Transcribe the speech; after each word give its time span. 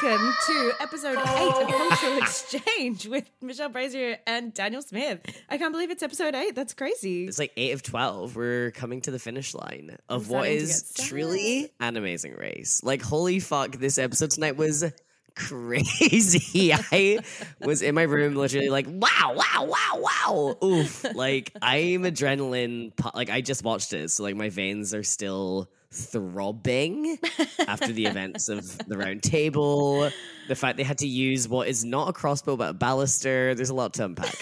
Welcome 0.00 0.32
to 0.46 0.72
episode 0.80 1.18
eight 1.18 1.18
of 1.18 1.26
oh. 1.26 1.88
Cultural 1.88 2.18
Exchange 2.18 3.08
with 3.08 3.28
Michelle 3.40 3.68
Brazier 3.68 4.18
and 4.26 4.54
Daniel 4.54 4.82
Smith. 4.82 5.20
I 5.48 5.58
can't 5.58 5.72
believe 5.72 5.90
it's 5.90 6.02
episode 6.02 6.34
eight. 6.34 6.54
That's 6.54 6.74
crazy. 6.74 7.26
It's 7.26 7.38
like 7.38 7.52
eight 7.56 7.72
of 7.72 7.82
12. 7.82 8.36
We're 8.36 8.70
coming 8.70 9.00
to 9.02 9.10
the 9.10 9.18
finish 9.18 9.54
line 9.54 9.96
of 10.08 10.26
I'm 10.26 10.32
what 10.32 10.48
is 10.48 10.92
truly 10.98 11.72
an 11.80 11.96
amazing 11.96 12.34
race. 12.34 12.82
Like, 12.84 13.02
holy 13.02 13.40
fuck, 13.40 13.72
this 13.72 13.98
episode 13.98 14.30
tonight 14.30 14.56
was 14.56 14.84
crazy. 15.34 16.72
I 16.92 17.20
was 17.60 17.82
in 17.82 17.94
my 17.94 18.02
room 18.02 18.36
literally 18.36 18.68
like, 18.68 18.86
wow, 18.88 19.34
wow, 19.34 19.64
wow, 19.64 20.00
wow. 20.26 20.56
Oof. 20.62 21.12
Like, 21.14 21.52
I'm 21.60 22.02
adrenaline. 22.02 22.92
Like, 23.14 23.30
I 23.30 23.40
just 23.40 23.64
watched 23.64 23.92
it. 23.92 24.10
So, 24.10 24.22
like, 24.22 24.36
my 24.36 24.50
veins 24.50 24.94
are 24.94 25.02
still 25.02 25.70
throbbing 25.92 27.18
after 27.66 27.92
the 27.92 28.06
events 28.06 28.48
of 28.48 28.78
the 28.86 28.96
round 28.96 29.22
table. 29.22 30.10
The 30.48 30.54
fact 30.54 30.76
they 30.76 30.82
had 30.82 30.98
to 30.98 31.08
use 31.08 31.48
what 31.48 31.68
is 31.68 31.84
not 31.84 32.08
a 32.08 32.12
crossbow 32.12 32.56
but 32.56 32.70
a 32.70 32.74
ballista. 32.74 33.54
There's 33.56 33.70
a 33.70 33.74
lot 33.74 33.94
to 33.94 34.04
unpack. 34.04 34.34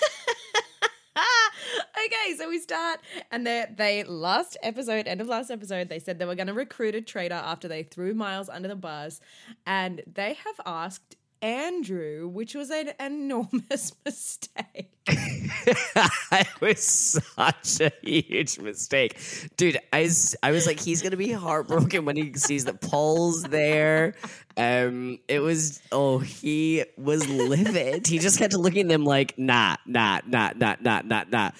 okay, 1.16 2.36
so 2.36 2.48
we 2.48 2.58
start, 2.58 3.00
and 3.30 3.46
they 3.46 3.66
they 3.76 4.04
last 4.04 4.56
episode, 4.62 5.06
end 5.06 5.20
of 5.20 5.28
last 5.28 5.50
episode, 5.50 5.88
they 5.88 5.98
said 5.98 6.18
they 6.18 6.24
were 6.24 6.34
going 6.34 6.46
to 6.48 6.54
recruit 6.54 6.94
a 6.94 7.00
traitor 7.00 7.34
after 7.34 7.68
they 7.68 7.82
threw 7.82 8.14
Miles 8.14 8.48
under 8.48 8.68
the 8.68 8.76
bus, 8.76 9.20
and 9.66 10.02
they 10.12 10.34
have 10.34 10.60
asked 10.64 11.16
Andrew, 11.42 12.28
which 12.28 12.54
was 12.54 12.70
an 12.70 12.92
enormous 12.98 13.92
mistake. 14.04 14.92
it 15.08 16.60
was 16.60 16.82
such 16.82 17.80
a 17.80 17.92
huge 18.02 18.58
mistake. 18.58 19.18
Dude, 19.56 19.78
I 19.92 20.02
was, 20.02 20.34
I 20.42 20.50
was 20.50 20.66
like, 20.66 20.80
he's 20.80 21.02
going 21.02 21.12
to 21.12 21.16
be 21.16 21.32
heartbroken 21.32 22.04
when 22.04 22.16
he 22.16 22.32
sees 22.34 22.64
that 22.64 22.80
Paul's 22.80 23.42
there. 23.44 24.14
Um, 24.56 25.18
it 25.28 25.40
was, 25.40 25.80
oh, 25.92 26.18
he 26.18 26.84
was 26.96 27.28
livid. 27.28 28.06
He 28.06 28.18
just 28.18 28.38
kept 28.38 28.54
looking 28.54 28.82
at 28.82 28.88
them 28.88 29.04
like, 29.04 29.38
nah, 29.38 29.76
nah, 29.86 30.20
nah, 30.26 30.50
nah, 30.56 30.76
nah, 30.80 31.02
nah, 31.04 31.24
nah. 31.30 31.50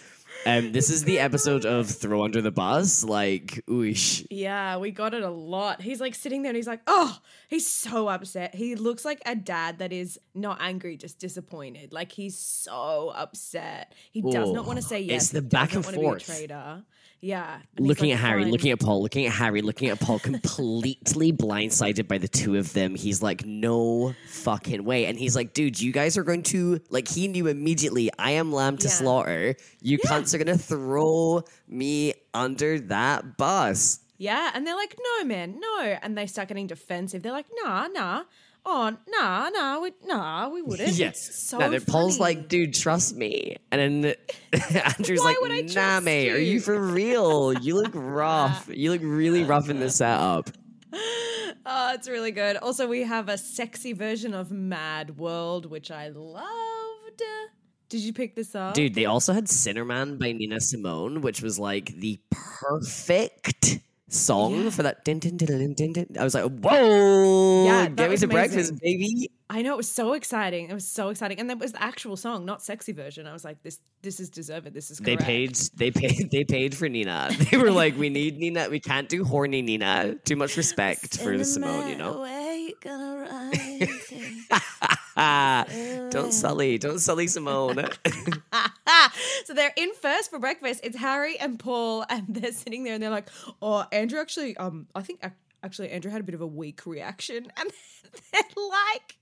Um, 0.46 0.70
this 0.70 0.90
is 0.90 1.02
the 1.02 1.18
episode 1.18 1.66
of 1.66 1.90
Throw 1.90 2.22
Under 2.22 2.40
the 2.40 2.52
Bus. 2.52 3.02
Like, 3.02 3.64
oosh. 3.68 4.24
Yeah, 4.30 4.76
we 4.76 4.92
got 4.92 5.12
it 5.12 5.24
a 5.24 5.30
lot. 5.30 5.82
He's 5.82 6.00
like 6.00 6.14
sitting 6.14 6.42
there 6.42 6.50
and 6.50 6.56
he's 6.56 6.68
like, 6.68 6.82
oh, 6.86 7.18
he's 7.48 7.68
so 7.68 8.06
upset. 8.06 8.54
He 8.54 8.76
looks 8.76 9.04
like 9.04 9.20
a 9.26 9.34
dad 9.34 9.80
that 9.80 9.92
is 9.92 10.20
not 10.36 10.58
angry, 10.60 10.96
just 10.96 11.18
disappointed. 11.18 11.92
Like 11.92 12.12
he's 12.12 12.38
so 12.38 13.12
upset. 13.16 13.92
He 14.12 14.22
does 14.22 14.52
not 14.52 14.66
want 14.66 14.78
to 14.78 14.84
say 14.84 15.00
yes. 15.00 15.24
It's 15.24 15.32
the 15.32 15.40
he 15.40 15.48
back 15.48 15.74
and 15.74 15.84
forth. 15.84 16.24
Traitor. 16.24 16.84
Yeah. 17.20 17.58
looking 17.78 18.10
like, 18.10 18.18
at 18.18 18.24
Harry, 18.24 18.42
"Fine." 18.42 18.52
looking 18.52 18.70
at 18.70 18.80
Paul, 18.80 19.02
looking 19.02 19.26
at 19.26 19.32
Harry, 19.32 19.62
looking 19.62 19.88
at 19.88 19.98
Paul, 19.98 20.18
completely 20.18 21.32
blindsided 21.32 22.06
by 22.08 22.18
the 22.18 22.28
two 22.28 22.56
of 22.56 22.72
them. 22.72 22.94
He's 22.94 23.22
like, 23.22 23.44
no 23.44 24.14
fucking 24.28 24.84
way. 24.84 25.06
And 25.06 25.18
he's 25.18 25.34
like, 25.34 25.52
dude, 25.54 25.80
you 25.80 25.92
guys 25.92 26.16
are 26.16 26.22
going 26.24 26.42
to, 26.44 26.80
like, 26.90 27.08
he 27.08 27.26
knew 27.28 27.46
immediately, 27.46 28.10
I 28.18 28.32
am 28.32 28.52
lamb 28.52 28.76
to 28.78 28.86
Yeah. 28.88 28.92
slaughter. 28.94 29.56
You 29.82 29.98
cunts 29.98 30.34
are 30.34 30.38
going 30.38 30.56
to 30.56 30.62
throw 30.62 31.42
me 31.66 32.14
under 32.34 32.78
that 32.80 33.36
bus. 33.36 34.00
Yeah, 34.18 34.50
and 34.54 34.66
they're 34.66 34.76
like, 34.76 34.96
no, 35.18 35.26
man, 35.26 35.60
no. 35.60 35.80
And 36.02 36.16
they 36.16 36.26
start 36.26 36.48
getting 36.48 36.66
defensive. 36.66 37.22
They're 37.22 37.32
like, 37.32 37.50
nah, 37.62 37.86
nah. 37.88 38.22
Oh, 38.68 38.96
nah, 39.06 39.48
nah, 39.48 39.78
we, 39.78 39.92
nah, 40.04 40.48
we 40.48 40.60
wouldn't. 40.60 40.94
Yes. 40.94 41.28
It's 41.28 41.38
so 41.48 41.58
no, 41.58 41.78
Paul's 41.78 42.18
like, 42.18 42.48
dude, 42.48 42.74
trust 42.74 43.14
me. 43.14 43.56
And 43.70 44.04
then 44.04 44.14
Andrew's 44.98 45.20
Why 45.20 45.36
like, 45.40 45.72
nah, 45.72 46.00
mate, 46.00 46.32
are 46.32 46.38
you?" 46.38 46.54
you 46.54 46.60
for 46.60 46.76
real? 46.76 47.52
You 47.52 47.76
look 47.76 47.92
rough. 47.94 48.68
You 48.68 48.90
look 48.90 49.02
really 49.04 49.44
rough 49.44 49.70
in 49.70 49.78
this 49.80 49.96
setup. 49.96 50.50
Oh, 51.68 51.94
it's 51.94 52.08
really 52.08 52.30
good. 52.30 52.56
Also, 52.58 52.86
we 52.86 53.02
have 53.02 53.28
a 53.28 53.36
sexy 53.36 53.92
version 53.92 54.34
of 54.34 54.52
Mad 54.52 55.18
World, 55.18 55.66
which 55.66 55.90
I 55.90 56.10
loved. 56.10 57.22
Did 57.88 58.00
you 58.02 58.12
pick 58.12 58.36
this 58.36 58.54
up? 58.54 58.74
Dude, 58.74 58.94
they 58.94 59.04
also 59.06 59.32
had 59.32 59.46
Sinnerman 59.46 60.16
by 60.16 60.30
Nina 60.30 60.60
Simone, 60.60 61.22
which 61.22 61.42
was 61.42 61.58
like 61.58 61.86
the 61.96 62.20
perfect 62.30 63.80
song 64.08 64.64
Yeah. 64.64 64.70
for 64.70 64.82
that. 64.84 65.00
I 66.18 66.24
was 66.24 66.34
like, 66.34 66.44
whoa, 66.44 67.64
Yeah, 67.64 67.88
get 67.88 68.10
me 68.10 68.16
to 68.16 68.28
breakfast, 68.28 68.70
amazing. 68.70 68.78
baby. 68.82 69.30
I 69.48 69.62
know 69.62 69.74
it 69.74 69.76
was 69.76 69.90
so 69.90 70.14
exciting. 70.14 70.68
It 70.68 70.74
was 70.74 70.88
so 70.88 71.08
exciting, 71.10 71.38
and 71.38 71.48
that 71.50 71.58
was 71.60 71.70
the 71.72 71.82
actual 71.82 72.16
song, 72.16 72.44
not 72.44 72.62
sexy 72.62 72.92
version. 72.92 73.26
I 73.28 73.32
was 73.32 73.44
like, 73.44 73.62
this, 73.62 73.78
this 74.02 74.18
is 74.18 74.28
deserved. 74.28 74.72
This 74.74 74.90
is 74.90 74.98
They 74.98 75.16
paid, 75.16 75.54
they 75.76 75.92
paid, 75.92 76.30
they 76.32 76.42
paid 76.44 76.74
for 76.74 76.88
Nina. 76.88 77.30
They 77.50 77.56
were 77.56 77.70
like, 77.70 77.96
we 77.96 78.08
need 78.08 78.38
Nina. 78.38 78.68
We 78.68 78.80
can't 78.80 79.08
do 79.08 79.24
horny 79.24 79.62
Nina. 79.62 80.16
Too 80.24 80.36
much 80.36 80.56
respect 80.56 81.18
for 81.20 81.42
Simone, 81.44 81.88
you 81.88 81.96
know. 81.96 82.24
Ah, 85.16 85.64
don't 86.10 86.32
sully, 86.32 86.78
don't 86.78 86.98
sully 86.98 87.26
Simone. 87.26 87.88
so 89.44 89.54
they're 89.54 89.72
in 89.76 89.92
first 89.94 90.30
for 90.30 90.38
breakfast. 90.38 90.80
It's 90.84 90.96
Harry 90.96 91.38
and 91.38 91.58
Paul, 91.58 92.04
and 92.10 92.26
they're 92.28 92.52
sitting 92.52 92.84
there, 92.84 92.94
and 92.94 93.02
they're 93.02 93.10
like, 93.10 93.28
"Oh, 93.62 93.86
Andrew 93.92 94.20
actually, 94.20 94.56
um, 94.56 94.86
I 94.94 95.02
think 95.02 95.24
actually 95.62 95.90
Andrew 95.90 96.10
had 96.10 96.20
a 96.20 96.24
bit 96.24 96.34
of 96.34 96.40
a 96.42 96.46
weak 96.46 96.86
reaction," 96.86 97.46
and 97.56 97.70
they're 98.32 98.42
like. 98.56 99.16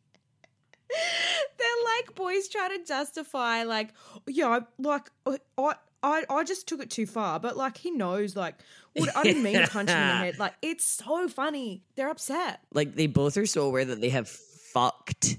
They're 1.59 1.85
like 1.97 2.15
boys 2.15 2.47
trying 2.49 2.79
to 2.79 2.85
justify, 2.87 3.65
like, 3.65 3.89
yeah, 4.29 4.61
like 4.79 5.11
I, 5.27 5.75
I, 6.05 6.25
I 6.29 6.45
just 6.45 6.69
took 6.69 6.81
it 6.81 6.91
too 6.91 7.07
far, 7.07 7.41
but 7.41 7.57
like 7.57 7.77
he 7.79 7.91
knows, 7.91 8.37
like, 8.37 8.55
what, 8.93 9.17
I 9.17 9.23
didn't 9.25 9.43
mean 9.43 9.59
to 9.59 9.67
punch 9.67 9.91
him 9.91 9.99
in 9.99 10.07
the 10.09 10.15
head. 10.15 10.39
Like, 10.39 10.55
it's 10.63 10.85
so 10.85 11.27
funny. 11.27 11.83
They're 11.97 12.11
upset. 12.11 12.61
like 12.73 12.95
they 12.95 13.07
both 13.07 13.37
are 13.39 13.47
so 13.47 13.63
aware 13.63 13.85
that 13.87 14.01
they 14.01 14.11
have 14.11 14.29
fucked 14.29 15.37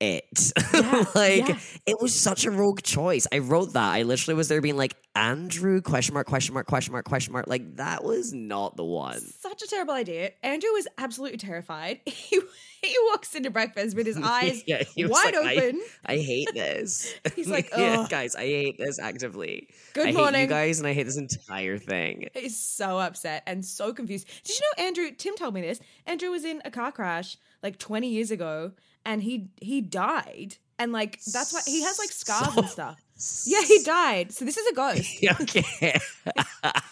it. 0.00 0.52
Yeah, 0.72 1.04
like 1.14 1.48
yeah. 1.48 1.58
it 1.86 1.96
was 2.00 2.14
such 2.14 2.44
a 2.44 2.50
rogue 2.50 2.82
choice. 2.82 3.26
I 3.32 3.38
wrote 3.38 3.72
that. 3.74 3.94
I 3.94 4.02
literally 4.02 4.36
was 4.36 4.48
there 4.48 4.60
being 4.60 4.76
like 4.76 4.94
Andrew 5.14 5.80
question 5.80 6.14
mark 6.14 6.26
question 6.26 6.54
mark 6.54 6.66
question 6.66 6.92
mark 6.92 7.04
question 7.06 7.32
mark. 7.32 7.46
Like 7.46 7.76
that 7.76 8.04
was 8.04 8.32
not 8.32 8.76
the 8.76 8.84
one. 8.84 9.20
Such 9.20 9.62
a 9.62 9.66
terrible 9.66 9.94
idea. 9.94 10.32
Andrew 10.42 10.70
was 10.72 10.86
absolutely 10.98 11.38
terrified. 11.38 12.00
He 12.26 12.40
he 12.82 12.96
walks 13.10 13.34
into 13.34 13.50
breakfast 13.50 13.96
with 13.96 14.06
his 14.06 14.16
eyes 14.22 14.62
Yeah, 14.66 14.82
wide 14.96 15.34
like, 15.34 15.58
open. 15.58 15.80
I 16.04 16.16
hate 16.16 16.48
this. 16.54 17.14
He's 17.34 17.48
like, 17.48 17.70
yeah, 17.76 18.06
guys, 18.08 18.36
I 18.36 18.42
hate 18.42 18.78
this 18.78 18.98
actively. 18.98 19.68
Good 19.94 20.08
I 20.08 20.12
morning. 20.12 20.42
you 20.42 20.46
guys, 20.46 20.78
and 20.78 20.86
I 20.86 20.92
hate 20.92 21.04
this 21.04 21.16
entire 21.16 21.78
thing. 21.78 22.28
He's 22.34 22.56
so 22.58 22.98
upset 22.98 23.42
and 23.46 23.64
so 23.64 23.92
confused. 23.92 24.28
Did 24.44 24.56
you 24.56 24.60
know 24.60 24.84
Andrew? 24.84 25.10
Tim 25.16 25.34
told 25.36 25.54
me 25.54 25.62
this. 25.62 25.80
Andrew 26.06 26.30
was 26.30 26.44
in 26.44 26.60
a 26.64 26.70
car 26.70 26.92
crash 26.92 27.38
like 27.62 27.78
20 27.78 28.08
years 28.08 28.30
ago, 28.30 28.72
and 29.06 29.22
he 29.22 29.48
he 29.62 29.80
died, 29.80 30.56
and 30.78 30.92
like 30.92 31.22
that's 31.24 31.54
why 31.54 31.60
he 31.64 31.82
has 31.82 31.98
like 31.98 32.10
scars 32.10 32.54
and 32.56 32.68
stuff. 32.68 33.00
Yeah, 33.46 33.62
he 33.62 33.82
died. 33.84 34.32
So 34.32 34.44
this 34.44 34.58
is 34.58 34.66
a 34.66 34.74
ghost. 34.74 35.24
okay. 35.40 35.98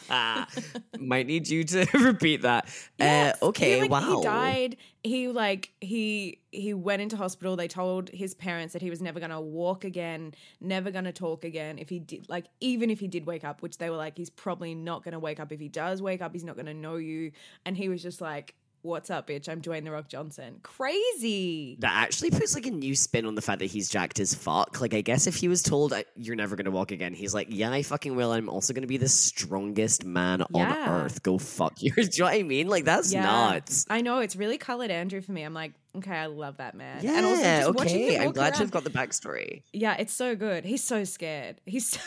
Might 0.98 1.26
need 1.26 1.48
you 1.48 1.64
to 1.64 1.86
repeat 1.92 2.42
that. 2.42 2.66
Yes. 2.98 3.36
Uh, 3.42 3.47
okay, 3.47 3.74
He, 3.74 3.80
like, 3.82 3.91
wow. 3.91 4.16
He 4.16 4.22
died. 4.22 4.76
He 5.03 5.28
like 5.28 5.72
he 5.82 6.38
he 6.50 6.72
went 6.72 7.03
into 7.03 7.16
hospital. 7.16 7.56
They 7.56 7.69
told 7.69 8.08
his 8.08 8.32
parents 8.32 8.72
that 8.72 8.80
he 8.80 8.88
was 8.88 9.03
never 9.03 9.20
gonna 9.20 9.41
walk 9.41 9.84
again, 9.84 10.34
never 10.60 10.91
gonna 10.91 11.12
talk 11.12 11.44
again. 11.44 11.78
If 11.78 11.91
he 11.91 11.98
did, 11.98 12.28
like 12.28 12.47
even 12.60 12.88
if 12.91 13.00
he 13.00 13.08
did 13.08 13.26
wake 13.26 13.44
up, 13.44 13.60
which 13.60 13.76
they 13.76 13.91
were 13.91 13.97
like, 13.97 14.16
he's 14.16 14.30
probably 14.30 14.74
not 14.74 15.03
gonna 15.03 15.19
wake 15.19 15.41
up. 15.41 15.53
If 15.53 15.60
he 15.60 15.69
does 15.69 16.00
wake 16.00 16.22
up, 16.22 16.32
he's 16.32 16.44
not 16.44 16.56
gonna 16.56 16.72
know 16.72 16.97
you. 16.97 17.32
And 17.66 17.76
he 17.76 17.88
was 17.88 18.03
just 18.03 18.20
like, 18.22 18.54
"What's 18.84 19.11
up, 19.11 19.27
bitch? 19.27 19.49
I'm 19.49 19.61
Dwayne 19.62 19.84
the 19.84 19.91
Rock 19.91 20.09
Johnson." 20.09 20.61
Crazy. 20.62 21.77
That 21.81 21.93
actually 21.95 22.31
puts 22.31 22.55
like 22.55 22.67
a 22.67 22.71
new 22.71 22.95
spin 22.95 23.27
on 23.27 23.34
the 23.34 23.43
fact 23.43 23.59
that 23.61 23.67
he's 23.67 23.89
jacked 23.89 24.21
as 24.21 24.34
fuck. 24.34 24.81
Like, 24.81 24.95
I 24.95 25.00
guess 25.00 25.27
if 25.27 25.37
he 25.37 25.49
was 25.49 25.62
told 25.62 25.93
you're 26.17 26.37
never 26.37 26.55
gonna 26.56 26.71
walk 26.71 26.93
again, 26.93 27.15
he's 27.15 27.34
like, 27.34 27.49
yeah, 27.50 27.71
I 27.72 27.83
fucking 27.83 28.15
will. 28.15 28.33
I'm 28.33 28.49
also 28.49 28.72
gonna 28.72 28.87
be 28.87 28.97
the 28.97 29.09
strongest 29.09 30.05
man 30.05 30.43
on 30.55 30.61
earth. 30.89 31.22
Go 31.22 31.39
fuck 31.39 31.83
yours. 31.83 32.09
Do 32.10 32.16
you 32.19 32.25
know 32.25 32.31
what 32.31 32.39
I 32.39 32.42
mean? 32.42 32.69
Like, 32.69 32.84
that's 32.84 33.13
Yeah. 33.13 33.22
nuts. 33.22 33.86
I 33.91 34.01
know 34.03 34.19
it's 34.21 34.36
really 34.36 34.59
colored 34.59 34.91
Andrew 34.91 35.21
for 35.21 35.33
me. 35.33 35.42
I'm 35.42 35.54
like, 35.54 35.72
okay, 35.97 36.16
I 36.16 36.27
love 36.27 36.59
that 36.59 36.75
man. 36.75 36.98
Yeah, 37.03 37.16
and 37.19 37.27
also 37.27 37.42
just 37.42 37.69
okay. 37.80 38.19
I'm 38.19 38.33
glad 38.33 38.53
around- 38.53 38.60
you've 38.60 38.71
got 38.71 38.84
the 38.84 38.91
backstory. 38.91 39.63
Yeah, 39.72 39.97
it's 39.98 40.13
so 40.13 40.37
good. 40.37 40.65
He's 40.65 40.84
so 40.84 41.04
scared. 41.04 41.60
He's 41.66 41.89
so 41.91 42.01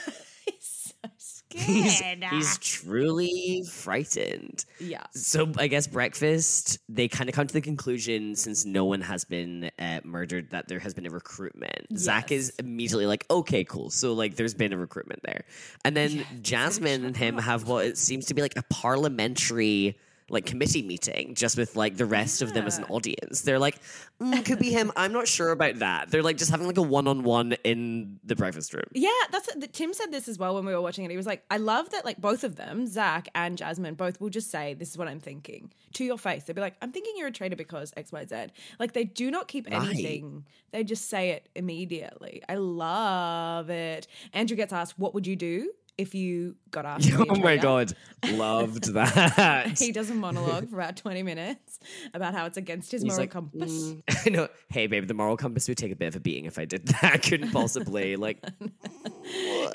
scared. 1.49 2.23
He's, 2.23 2.29
he's 2.29 2.57
truly 2.59 3.63
frightened. 3.69 4.65
yeah. 4.79 5.03
So 5.11 5.51
I 5.57 5.67
guess 5.67 5.87
breakfast, 5.87 6.79
they 6.89 7.07
kind 7.07 7.29
of 7.29 7.35
come 7.35 7.47
to 7.47 7.53
the 7.53 7.61
conclusion 7.61 8.35
since 8.35 8.65
no 8.65 8.85
one 8.85 9.01
has 9.01 9.25
been 9.25 9.71
uh, 9.79 10.01
murdered 10.03 10.51
that 10.51 10.67
there 10.67 10.79
has 10.79 10.93
been 10.93 11.05
a 11.05 11.09
recruitment. 11.09 11.97
Zach 11.97 12.31
is 12.31 12.53
immediately 12.59 13.05
like, 13.05 13.25
okay, 13.29 13.63
cool. 13.63 13.89
So 13.89 14.13
like 14.13 14.35
there's 14.35 14.53
been 14.53 14.73
a 14.73 14.77
recruitment 14.77 15.21
there. 15.23 15.43
And 15.83 15.95
then 15.95 16.25
Jasmine 16.41 17.05
and 17.05 17.15
him 17.15 17.37
have 17.37 17.67
what 17.67 17.85
it 17.85 17.97
seems 17.97 18.25
to 18.27 18.33
be 18.33 18.41
like 18.41 18.57
a 18.57 18.63
parliamentary 18.69 19.97
like 20.29 20.45
committee 20.45 20.81
meeting 20.81 21.33
just 21.35 21.57
with 21.57 21.75
like 21.77 21.95
the 21.95 22.05
rest 22.05 22.41
of 22.41 22.53
them 22.53 22.65
as 22.65 22.77
an 22.77 22.83
audience. 22.85 23.41
They're 23.41 23.59
like, 23.59 23.79
mm, 24.21 24.43
could 24.45 24.59
be 24.59 24.71
him. 24.71 24.91
I'm 24.97 25.13
not 25.13 25.27
sure 25.27 25.51
about 25.51 25.79
that. 25.79 26.11
They're 26.11 26.21
like 26.23 26.37
just 26.37 26.51
having 26.51 26.67
like 26.67 26.77
a 26.77 26.81
one 26.81 27.07
on 27.07 27.23
one 27.23 27.53
in 27.63 28.19
the 28.25 28.35
breakfast 28.35 28.73
room. 28.73 28.83
Yeah, 28.93 29.09
that's 29.31 29.47
Tim 29.71 29.93
said 29.93 30.11
this 30.11 30.27
as 30.27 30.37
well 30.37 30.55
when 30.55 30.65
we 30.65 30.73
were 30.73 30.81
watching 30.81 31.05
it. 31.05 31.11
He 31.11 31.17
was 31.17 31.25
like, 31.25 31.43
"I 31.49 31.57
love 31.57 31.89
that 31.91 32.03
like 32.03 32.19
both 32.19 32.43
of 32.43 32.57
them, 32.57 32.87
Zach 32.87 33.29
and 33.35 33.57
Jasmine, 33.57 33.95
both 33.95 34.19
will 34.19 34.29
just 34.29 34.51
say 34.51 34.73
this 34.73 34.89
is 34.91 34.97
what 34.97 35.07
I'm 35.07 35.19
thinking 35.21 35.71
to 35.93 36.03
your 36.03 36.17
face. 36.17 36.43
They'll 36.43 36.55
be 36.55 36.61
like, 36.61 36.75
"I'm 36.81 36.91
thinking 36.91 37.13
you're 37.15 37.27
a 37.27 37.31
traitor 37.31 37.55
because 37.55 37.93
X, 37.95 38.11
Y, 38.11 38.25
Z." 38.25 38.47
Like 38.79 38.91
they 38.93 39.05
do 39.05 39.31
not 39.31 39.47
keep 39.47 39.67
Right. 39.69 39.81
anything; 39.81 40.45
they 40.71 40.83
just 40.83 41.09
say 41.09 41.29
it 41.29 41.47
immediately. 41.55 42.43
I 42.49 42.55
love 42.55 43.69
it. 43.69 44.07
Andrew 44.33 44.57
gets 44.57 44.73
asked, 44.73 44.99
"What 44.99 45.13
would 45.13 45.25
you 45.25 45.35
do 45.35 45.71
if 45.97 46.13
you 46.15 46.55
got 46.71 46.85
asked?" 46.91 47.09
to 47.09 47.17
be 47.23 47.29
a 47.29 47.33
Oh 47.33 47.35
my 47.35 47.57
god, 47.57 47.93
loved 48.31 48.93
that. 48.93 49.77
He 49.79 49.91
does 49.91 50.09
a 50.09 50.15
monologue 50.15 50.69
for 50.69 50.75
about 50.75 50.97
20 50.97 51.23
minutes 51.23 51.79
about 52.13 52.33
how 52.33 52.45
it's 52.45 52.57
against 52.57 52.91
his 52.91 53.01
He's 53.01 53.09
moral 53.11 53.23
like, 53.23 53.31
compass. 53.31 53.71
"Mm." 53.71 54.01
I 54.25 54.29
know. 54.29 54.47
Hey, 54.69 54.87
babe, 54.87 55.07
the 55.07 55.13
moral 55.13 55.37
compass 55.37 55.67
would 55.67 55.77
take 55.77 55.91
a 55.91 55.95
bit 55.95 56.07
of 56.07 56.15
a 56.15 56.19
beating 56.19 56.45
if 56.45 56.57
I 56.59 56.65
did 56.65 56.87
that. 56.87 57.03
I 57.13 57.17
couldn't 57.17 57.51
possibly 57.51 58.15
like. 58.15 58.43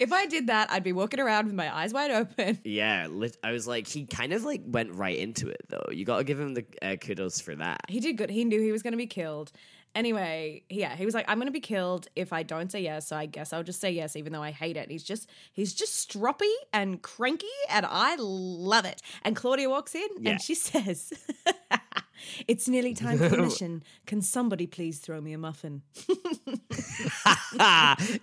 If 0.01 0.13
I 0.13 0.27
did 0.27 0.47
that, 0.47 0.71
I'd 0.71 0.83
be 0.83 0.93
walking 0.93 1.21
around 1.21 1.47
with 1.47 1.55
my 1.55 1.75
eyes 1.75 1.93
wide 1.93 2.11
open. 2.11 2.59
Yeah, 2.65 3.07
lit- 3.11 3.37
I 3.45 3.53
was 3.53 3.67
like, 3.67 3.87
he 3.87 4.07
kind 4.07 4.33
of 4.33 4.45
like 4.45 4.63
went 4.65 4.95
right 4.95 5.19
into 5.19 5.49
it 5.49 5.61
though. 5.69 5.85
You 5.91 6.05
got 6.05 6.19
to 6.19 6.25
give 6.25 6.41
him 6.41 6.55
the 6.55 6.65
uh, 6.81 6.97
kudos 6.97 7.41
for 7.41 7.55
that. 7.57 7.83
He 7.89 8.01
did 8.01 8.17
good. 8.17 8.31
He 8.31 8.45
knew 8.45 8.61
he 8.63 8.73
was 8.73 8.83
going 8.83 8.93
to 8.93 8.99
be 8.99 9.07
killed. 9.07 9.53
Anyway, 9.95 10.63
yeah, 10.71 10.97
he 10.97 11.05
was 11.05 11.15
like, 11.15 11.27
"I'm 11.29 11.37
going 11.39 11.49
to 11.49 11.53
be 11.53 11.61
killed 11.61 12.09
if 12.17 12.33
I 12.33 12.43
don't 12.43 12.73
say 12.73 12.81
yes." 12.83 13.07
So 13.09 13.17
I 13.17 13.27
guess 13.27 13.53
I'll 13.53 13.63
just 13.63 13.81
say 13.81 13.91
yes, 13.91 14.17
even 14.17 14.33
though 14.33 14.43
I 14.43 14.51
hate 14.51 14.77
it. 14.77 14.91
He's 14.91 15.05
just, 15.05 15.29
he's 15.53 15.75
just 15.75 16.09
stroppy 16.09 16.53
and 16.73 17.03
cranky, 17.03 17.47
and 17.69 17.85
I 17.89 18.17
love 18.19 18.85
it. 18.87 19.03
And 19.23 19.37
Claudia 19.37 19.69
walks 19.69 19.95
in, 19.95 20.09
Yeah. 20.21 20.31
and 20.33 20.43
she 20.43 20.55
says, 20.71 21.13
"It's 22.49 22.69
nearly 22.69 22.95
time 23.05 23.19
for 23.19 23.29
the 23.29 23.37
mission. 23.39 23.83
Can 24.07 24.23
somebody 24.23 24.67
please 24.67 24.99
throw 24.99 25.21
me 25.21 25.33
a 25.33 25.39
muffin?" 25.39 25.83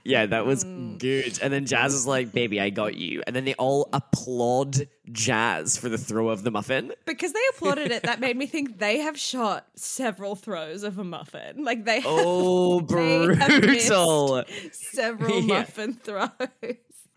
yeah, 0.03 0.25
that 0.25 0.45
was 0.45 0.63
Mm. 0.63 0.97
good. 0.99 1.39
And 1.41 1.51
then 1.53 1.65
Jazz 1.65 1.93
is 1.93 2.05
like, 2.05 2.31
"Baby, 2.33 2.59
I 2.59 2.69
got 2.69 2.95
you." 2.95 3.23
And 3.25 3.35
then 3.35 3.45
they 3.45 3.53
all 3.55 3.89
applaud 3.93 4.87
Jazz 5.11 5.77
for 5.77 5.89
the 5.89 5.97
throw 5.97 6.29
of 6.29 6.43
the 6.43 6.51
muffin. 6.51 6.93
Because 7.05 7.33
they 7.33 7.39
applauded 7.51 7.91
it, 7.91 8.03
that 8.03 8.19
made 8.19 8.35
me 8.37 8.45
think 8.45 8.77
they 8.79 8.99
have 8.99 9.17
shot 9.17 9.67
several 9.75 10.35
throws 10.35 10.83
of 10.83 10.99
a 10.99 11.03
muffin. 11.03 11.63
Like 11.63 11.85
they 11.85 12.01
have 12.01 12.11
Oh, 12.11 12.79
They 12.89 13.35
have 13.35 13.61
brutal! 13.61 14.43
several 14.71 15.39
Yeah. 15.41 15.59
muffin 15.59 15.93
throws. 15.93 16.29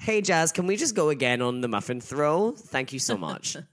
Hey, 0.02 0.20
Jazz, 0.20 0.50
can 0.50 0.66
we 0.66 0.76
just 0.76 0.96
go 0.96 1.10
again 1.10 1.40
on 1.40 1.60
the 1.60 1.68
muffin 1.68 2.00
throw? 2.00 2.50
Thank 2.56 2.92
you 2.92 2.98
so 2.98 3.16
much. 3.16 3.56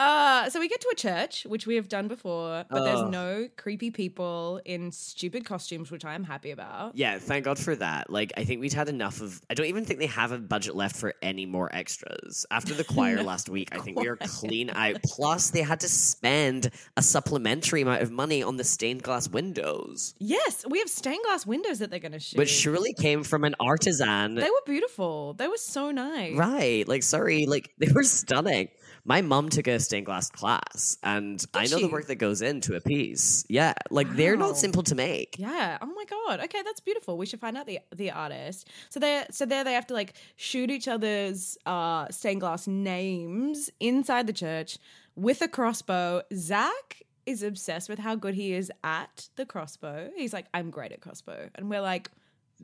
Uh, 0.00 0.50
so 0.50 0.60
we 0.60 0.68
get 0.68 0.80
to 0.80 0.88
a 0.92 0.94
church, 0.94 1.44
which 1.46 1.66
we 1.66 1.76
have 1.76 1.88
done 1.88 2.08
before, 2.08 2.64
but 2.68 2.84
there's 2.84 3.08
no 3.10 3.48
creepy 3.56 3.90
people 3.90 4.60
in 4.64 4.90
stupid 4.90 5.44
costumes, 5.44 5.90
which 5.90 6.04
I 6.04 6.14
am 6.14 6.24
happy 6.24 6.50
about. 6.50 6.96
yeah, 6.96 7.18
thank 7.18 7.44
God 7.44 7.58
for 7.58 7.74
that. 7.76 8.10
Like, 8.10 8.32
I 8.36 8.44
think 8.44 8.60
we'd 8.60 8.72
had 8.72 8.88
enough 8.88 9.20
of. 9.20 9.40
I 9.48 9.54
don't 9.54 9.66
even 9.66 9.84
think 9.84 10.00
they 10.00 10.06
have 10.06 10.32
a 10.32 10.38
budget 10.38 10.74
left 10.74 10.96
for 10.96 11.14
any 11.22 11.46
more 11.46 11.74
extras. 11.74 12.44
After 12.50 12.74
the 12.74 12.84
choir 12.84 13.22
last 13.22 13.48
week, 13.48 13.68
I 13.72 13.78
think 13.78 13.98
we 13.98 14.08
are 14.08 14.16
clean 14.16 14.70
out. 14.70 14.96
Plus, 15.04 15.50
they 15.50 15.62
had 15.62 15.80
to 15.80 15.88
spend 15.88 16.70
a 16.96 17.02
supplementary 17.02 17.82
amount 17.82 18.02
of 18.02 18.10
money 18.10 18.42
on 18.42 18.56
the 18.56 18.64
stained 18.64 19.02
glass 19.02 19.28
windows, 19.28 20.14
Yes, 20.18 20.64
we 20.68 20.80
have 20.80 20.90
stained 20.90 21.24
glass 21.24 21.46
windows 21.46 21.78
that 21.78 21.90
they're 21.90 21.98
going 22.00 22.12
to 22.12 22.18
shoot. 22.18 22.38
which 22.38 22.50
surely 22.50 22.92
came 22.92 23.22
from 23.22 23.44
an 23.44 23.54
artisan. 23.60 24.03
They 24.34 24.50
were 24.50 24.62
beautiful. 24.66 25.34
They 25.34 25.48
were 25.48 25.56
so 25.56 25.90
nice. 25.90 26.36
Right. 26.36 26.86
Like, 26.86 27.02
sorry, 27.02 27.46
like 27.46 27.70
they 27.78 27.90
were 27.92 28.02
stunning. 28.04 28.68
My 29.06 29.20
mom 29.20 29.50
took 29.50 29.66
a 29.66 29.78
stained 29.80 30.06
glass 30.06 30.30
class, 30.30 30.96
and 31.02 31.44
I 31.52 31.66
know 31.66 31.76
she? 31.76 31.82
the 31.82 31.92
work 31.92 32.06
that 32.06 32.14
goes 32.14 32.40
into 32.40 32.74
a 32.74 32.80
piece. 32.80 33.44
Yeah. 33.50 33.74
Like, 33.90 34.10
they're 34.16 34.36
not 34.36 34.56
simple 34.56 34.82
to 34.84 34.94
make. 34.94 35.36
Yeah. 35.38 35.76
Oh 35.82 35.86
my 35.86 36.04
god. 36.04 36.40
Okay, 36.44 36.62
that's 36.62 36.80
beautiful. 36.80 37.18
We 37.18 37.26
should 37.26 37.40
find 37.40 37.56
out 37.56 37.66
the 37.66 37.80
the 37.94 38.10
artist. 38.10 38.68
So 38.88 39.00
they 39.00 39.24
so 39.30 39.44
there 39.44 39.62
they 39.62 39.74
have 39.74 39.86
to 39.88 39.94
like 39.94 40.14
shoot 40.36 40.70
each 40.70 40.88
other's 40.88 41.58
uh 41.66 42.08
stained 42.10 42.40
glass 42.40 42.66
names 42.66 43.70
inside 43.78 44.26
the 44.26 44.32
church 44.32 44.78
with 45.16 45.42
a 45.42 45.48
crossbow. 45.48 46.22
Zach 46.32 47.02
is 47.26 47.42
obsessed 47.42 47.88
with 47.88 47.98
how 47.98 48.14
good 48.14 48.34
he 48.34 48.52
is 48.52 48.70
at 48.82 49.28
the 49.36 49.46
crossbow. 49.46 50.10
He's 50.16 50.32
like, 50.32 50.46
I'm 50.52 50.70
great 50.70 50.92
at 50.92 51.00
crossbow. 51.00 51.48
And 51.54 51.70
we're 51.70 51.80
like, 51.80 52.10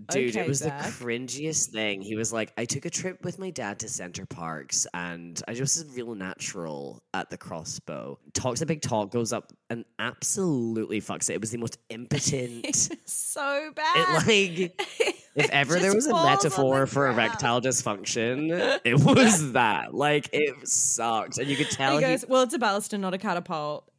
Dude, 0.08 0.30
okay, 0.30 0.40
it 0.40 0.48
was 0.48 0.58
Zach. 0.58 0.82
the 0.82 0.90
cringiest 0.90 1.70
thing. 1.70 2.00
He 2.00 2.16
was 2.16 2.32
like, 2.32 2.52
I 2.56 2.64
took 2.64 2.84
a 2.84 2.90
trip 2.90 3.24
with 3.24 3.38
my 3.38 3.50
dad 3.50 3.80
to 3.80 3.88
Center 3.88 4.26
Parcs 4.26 4.86
and 4.94 5.40
I 5.46 5.54
just 5.54 5.84
was 5.84 5.96
real 5.96 6.14
natural 6.14 7.02
at 7.12 7.30
the 7.30 7.36
crossbow. 7.36 8.18
Talks 8.32 8.60
a 8.60 8.66
big 8.66 8.82
talk, 8.82 9.10
goes 9.10 9.32
up 9.32 9.52
and 9.68 9.84
absolutely 9.98 11.00
fucks 11.00 11.28
it. 11.30 11.34
It 11.34 11.40
was 11.40 11.50
the 11.50 11.58
most 11.58 11.78
impotent. 11.90 12.66
so 13.04 13.66
it 13.66 13.74
bad. 13.74 14.26
like 14.26 14.80
if 15.36 15.50
ever 15.50 15.78
there 15.78 15.94
was 15.94 16.06
a 16.06 16.14
metaphor 16.14 16.86
for 16.86 17.04
ground. 17.04 17.18
erectile 17.18 17.60
dysfunction, 17.60 18.80
it 18.84 18.98
was 19.00 19.52
that. 19.52 19.94
Like 19.94 20.30
it 20.32 20.68
sucked. 20.68 21.38
And 21.38 21.48
you 21.48 21.56
could 21.56 21.70
tell 21.70 21.98
he 21.98 22.04
he, 22.04 22.10
goes, 22.10 22.24
Well, 22.28 22.42
it's 22.42 22.54
a 22.54 22.58
ballista, 22.58 22.98
not 22.98 23.14
a 23.14 23.18
catapult. 23.18 23.90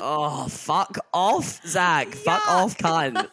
Oh 0.00 0.46
fuck 0.48 0.98
off, 1.12 1.60
Zach. 1.66 2.08
Fuck 2.08 2.48
off, 2.48 2.78
cunt. 2.78 3.28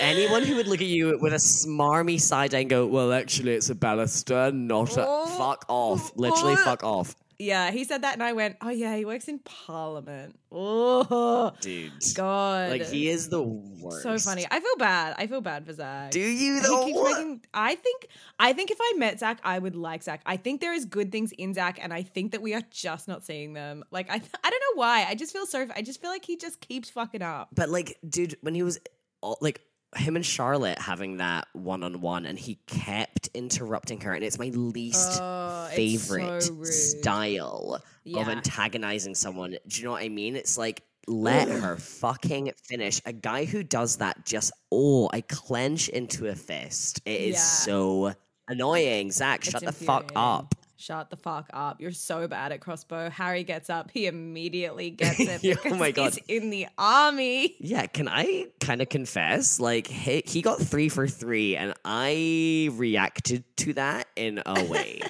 Anyone 0.00 0.42
who 0.42 0.56
would 0.56 0.66
look 0.68 0.80
at 0.80 0.86
you 0.86 1.18
with 1.20 1.32
a 1.32 1.36
smarmy 1.36 2.20
side 2.20 2.54
eye 2.54 2.60
and 2.60 2.70
go, 2.70 2.86
Well, 2.86 3.12
actually 3.12 3.52
it's 3.54 3.70
a 3.70 3.74
ballista, 3.74 4.50
not 4.52 4.96
a 4.96 5.04
Oh. 5.06 5.26
fuck 5.38 5.64
off. 5.68 6.10
Oh, 6.10 6.12
Literally 6.16 6.54
Oh. 6.54 6.64
fuck 6.64 6.82
off. 6.84 7.14
Yeah, 7.38 7.70
he 7.70 7.84
said 7.84 8.00
that, 8.00 8.14
and 8.14 8.22
I 8.22 8.32
went, 8.32 8.56
"Oh 8.62 8.70
yeah, 8.70 8.96
he 8.96 9.04
works 9.04 9.28
in 9.28 9.40
Parliament." 9.40 10.38
Oh 10.50 11.52
Dude. 11.60 11.92
God, 12.14 12.70
Like 12.70 12.86
he 12.86 13.10
is 13.10 13.28
the 13.28 13.42
worst. 13.42 14.02
so 14.04 14.18
funny. 14.18 14.46
I 14.50 14.58
feel 14.58 14.76
bad. 14.78 15.16
I 15.18 15.26
feel 15.26 15.42
bad 15.42 15.66
for 15.66 15.74
Zach. 15.74 16.12
Do 16.12 16.18
you 16.20 16.60
though? 16.62 16.86
making. 16.86 17.42
I 17.52 17.74
think. 17.74 18.08
I 18.38 18.54
think 18.54 18.70
if 18.70 18.78
I 18.80 18.94
met 18.96 19.20
Zach, 19.20 19.38
I 19.44 19.58
would 19.58 19.76
like 19.76 20.02
Zach. 20.02 20.22
I 20.24 20.38
think 20.38 20.62
there 20.62 20.72
is 20.72 20.86
good 20.86 21.12
things 21.12 21.30
in 21.32 21.52
Zach, 21.52 21.78
and 21.82 21.92
I 21.92 22.04
think 22.04 22.32
that 22.32 22.40
we 22.40 22.54
are 22.54 22.62
just 22.70 23.06
not 23.06 23.22
seeing 23.22 23.52
them. 23.52 23.84
Like 23.90 24.10
I, 24.10 24.14
I 24.44 24.50
don't 24.50 24.62
know 24.74 24.80
why. 24.80 25.04
I 25.06 25.14
just 25.14 25.34
feel 25.34 25.44
so. 25.44 25.66
I 25.76 25.82
just 25.82 26.00
feel 26.00 26.08
like 26.10 26.24
he 26.24 26.38
just 26.38 26.62
keeps 26.62 26.88
fucking 26.88 27.20
up. 27.20 27.48
But 27.54 27.68
like, 27.68 27.98
dude, 28.08 28.36
when 28.40 28.54
he 28.54 28.62
was 28.62 28.78
all, 29.20 29.38
like 29.40 29.60
him 29.96 30.16
and 30.16 30.26
Charlotte 30.26 30.78
having 30.78 31.18
that 31.18 31.46
one 31.52 31.82
on 31.82 32.00
one, 32.00 32.26
and 32.26 32.38
he 32.38 32.58
kept 32.66 33.28
interrupting 33.34 34.00
her, 34.02 34.12
and 34.12 34.22
it's 34.24 34.38
my 34.38 34.48
least 34.48 35.18
Oh, 35.20 35.68
favorite 35.72 36.42
so 36.42 36.64
style 36.64 37.82
of 38.14 38.28
antagonizing 38.28 39.14
someone. 39.14 39.56
Do 39.66 39.78
you 39.80 39.84
know 39.86 39.92
what 39.92 40.02
I 40.02 40.08
mean? 40.08 40.36
It's 40.36 40.58
like 40.58 40.82
let 41.08 41.48
her 41.48 41.76
fucking 41.76 42.52
finish. 42.64 43.00
A 43.06 43.12
guy 43.12 43.44
who 43.44 43.62
does 43.62 43.96
that 43.98 44.26
just 44.26 44.52
oh, 44.72 45.08
I 45.12 45.20
clench 45.22 45.88
into 45.88 46.26
a 46.26 46.34
fist. 46.34 47.00
It 47.04 47.20
is 47.20 47.34
Yeah. 47.34 47.40
so 47.40 48.12
annoying. 48.48 49.12
Zach, 49.12 49.40
It's 49.40 49.50
shut 49.50 49.64
the 49.64 49.72
fuck 49.72 50.12
up. 50.16 50.54
Shut 50.78 51.08
the 51.10 51.16
fuck 51.16 51.48
up. 51.54 51.80
You're 51.80 51.92
so 51.92 52.28
bad 52.28 52.52
at 52.52 52.60
crossbow. 52.60 53.08
Harry 53.08 53.44
gets 53.44 53.70
up. 53.70 53.90
He 53.90 54.06
immediately 54.06 54.90
gets 55.02 55.18
it 55.20 55.40
oh 55.42 55.62
because 55.62 55.78
my 55.78 55.90
God. 55.90 56.14
he's 56.14 56.42
in 56.42 56.50
the 56.50 56.66
army. 56.76 57.56
Yeah, 57.58 57.86
can 57.86 58.08
I 58.08 58.46
kind 58.60 58.82
of 58.82 58.88
confess? 58.88 59.58
Like, 59.58 59.86
he, 59.86 60.22
he 60.26 60.42
got 60.42 60.60
three 60.60 60.88
for 60.90 61.08
three, 61.08 61.56
and 61.56 61.72
I 61.84 62.68
reacted 62.72 63.44
to 63.58 63.72
that 63.74 64.06
in 64.16 64.42
a 64.44 64.64
way 64.68 65.00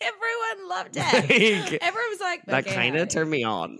Everyone 0.00 0.68
loved 0.68 0.96
it. 0.96 1.70
Like, 1.72 1.82
Everyone 1.82 2.10
was 2.10 2.20
like, 2.20 2.44
that 2.46 2.66
"Okay, 2.66 2.74
kind 2.74 2.96
of 2.96 3.08
turned 3.08 3.30
me 3.30 3.44
on. 3.44 3.78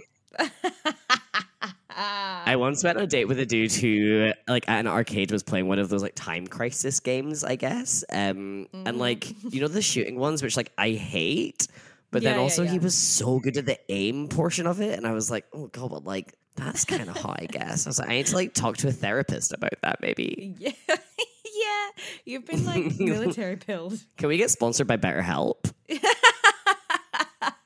I 2.01 2.57
once 2.57 2.85
went 2.85 2.99
on 2.99 3.05
a 3.05 3.07
date 3.07 3.27
with 3.27 3.39
a 3.41 3.47
dude 3.47 3.73
who, 3.73 4.33
like, 4.47 4.69
at 4.69 4.81
an 4.81 4.87
arcade 4.87 5.31
was 5.33 5.43
playing 5.43 5.67
one 5.69 5.79
of 5.79 5.89
those 5.89 6.03
like 6.03 6.15
time 6.15 6.47
crisis 6.47 7.01
games, 7.01 7.45
I 7.45 7.57
guess. 7.57 8.05
Um, 8.13 8.67
Mm-hmm. 8.73 8.87
and 8.87 8.99
like, 8.99 9.35
you 9.53 9.61
know, 9.61 9.69
the 9.69 9.83
shooting 9.83 10.19
ones, 10.19 10.43
which 10.43 10.57
like 10.57 10.73
I 10.79 10.91
hate. 10.91 11.67
But 12.11 12.23
Yeah, 12.23 12.31
then 12.31 12.39
yeah, 12.39 12.43
also 12.43 12.65
he 12.65 12.79
was 12.79 12.95
so 12.95 13.39
good 13.39 13.57
at 13.57 13.67
the 13.67 13.79
aim 13.91 14.29
portion 14.29 14.67
of 14.67 14.81
it, 14.81 14.97
and 14.97 15.07
I 15.07 15.13
was 15.13 15.31
like, 15.31 15.45
oh 15.53 15.67
god, 15.67 15.91
but 15.91 16.05
like 16.05 16.35
that's 16.57 16.85
kind 16.85 17.03
of 17.09 17.17
hot, 17.17 17.39
I 17.43 17.47
guess. 17.47 17.87
I 17.87 17.91
was 17.91 17.99
like, 17.99 18.09
I 18.09 18.13
need 18.15 18.27
to 18.27 18.35
like 18.37 18.55
talk 18.55 18.77
to 18.79 18.89
a 18.89 18.93
therapist 18.93 19.53
about 19.53 19.75
that, 19.83 20.01
maybe. 20.01 20.55
Yeah. 20.59 20.73
yeah. 20.89 22.03
You've 22.25 22.47
been 22.47 22.65
like 22.65 22.99
military 22.99 23.57
pilled. 23.67 23.99
Can 24.17 24.29
we 24.29 24.37
get 24.37 24.51
sponsored 24.51 24.87
by 24.87 24.97
BetterHelp? 24.97 25.73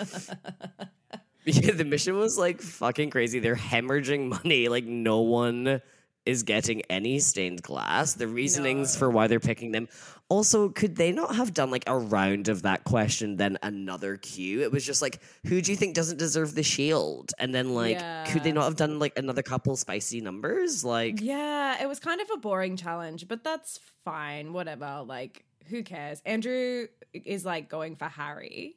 Yeah, 1.44 1.72
the 1.72 1.84
mission 1.84 2.18
was 2.18 2.36
like 2.36 2.60
fucking 2.60 3.08
crazy. 3.08 3.38
They're 3.38 3.56
hemorrhaging 3.56 4.28
money. 4.28 4.68
Like 4.68 4.84
no 4.84 5.20
one 5.20 5.80
is 6.26 6.42
getting 6.42 6.82
any 6.90 7.20
stained 7.20 7.62
glass. 7.62 8.14
The 8.14 8.28
reasonings 8.28 8.94
No. 8.94 8.98
for 8.98 9.10
why 9.10 9.28
they're 9.28 9.40
picking 9.40 9.72
them. 9.72 9.88
Also, 10.28 10.68
could 10.68 10.94
they 10.96 11.10
not 11.10 11.36
have 11.36 11.54
done 11.54 11.70
like 11.70 11.84
a 11.86 11.96
round 11.96 12.48
of 12.48 12.62
that 12.62 12.84
question, 12.84 13.36
then 13.36 13.56
another 13.62 14.18
cue? 14.18 14.60
It 14.60 14.70
was 14.70 14.84
just 14.84 15.00
like, 15.00 15.22
who 15.46 15.62
do 15.62 15.70
you 15.72 15.76
think 15.76 15.94
doesn't 15.94 16.18
deserve 16.18 16.54
the 16.54 16.62
shield? 16.62 17.30
And 17.38 17.54
then 17.54 17.72
like, 17.72 17.98
could 18.28 18.44
they 18.44 18.52
not 18.52 18.64
have 18.64 18.76
done 18.76 18.98
like 18.98 19.18
another 19.18 19.40
couple 19.42 19.74
spicy 19.76 20.20
numbers? 20.20 20.84
Like, 20.84 21.22
Yeah, 21.22 21.82
it 21.82 21.88
was 21.88 21.98
kind 21.98 22.20
of 22.20 22.28
a 22.34 22.36
boring 22.36 22.76
challenge, 22.76 23.26
but 23.26 23.42
that's 23.42 23.80
fine. 24.04 24.52
Whatever. 24.52 25.02
Like, 25.06 25.46
who 25.68 25.82
cares? 25.82 26.20
Andrew 26.26 26.88
is 27.14 27.46
like 27.46 27.70
going 27.70 27.96
for 27.96 28.04
Harry. 28.06 28.74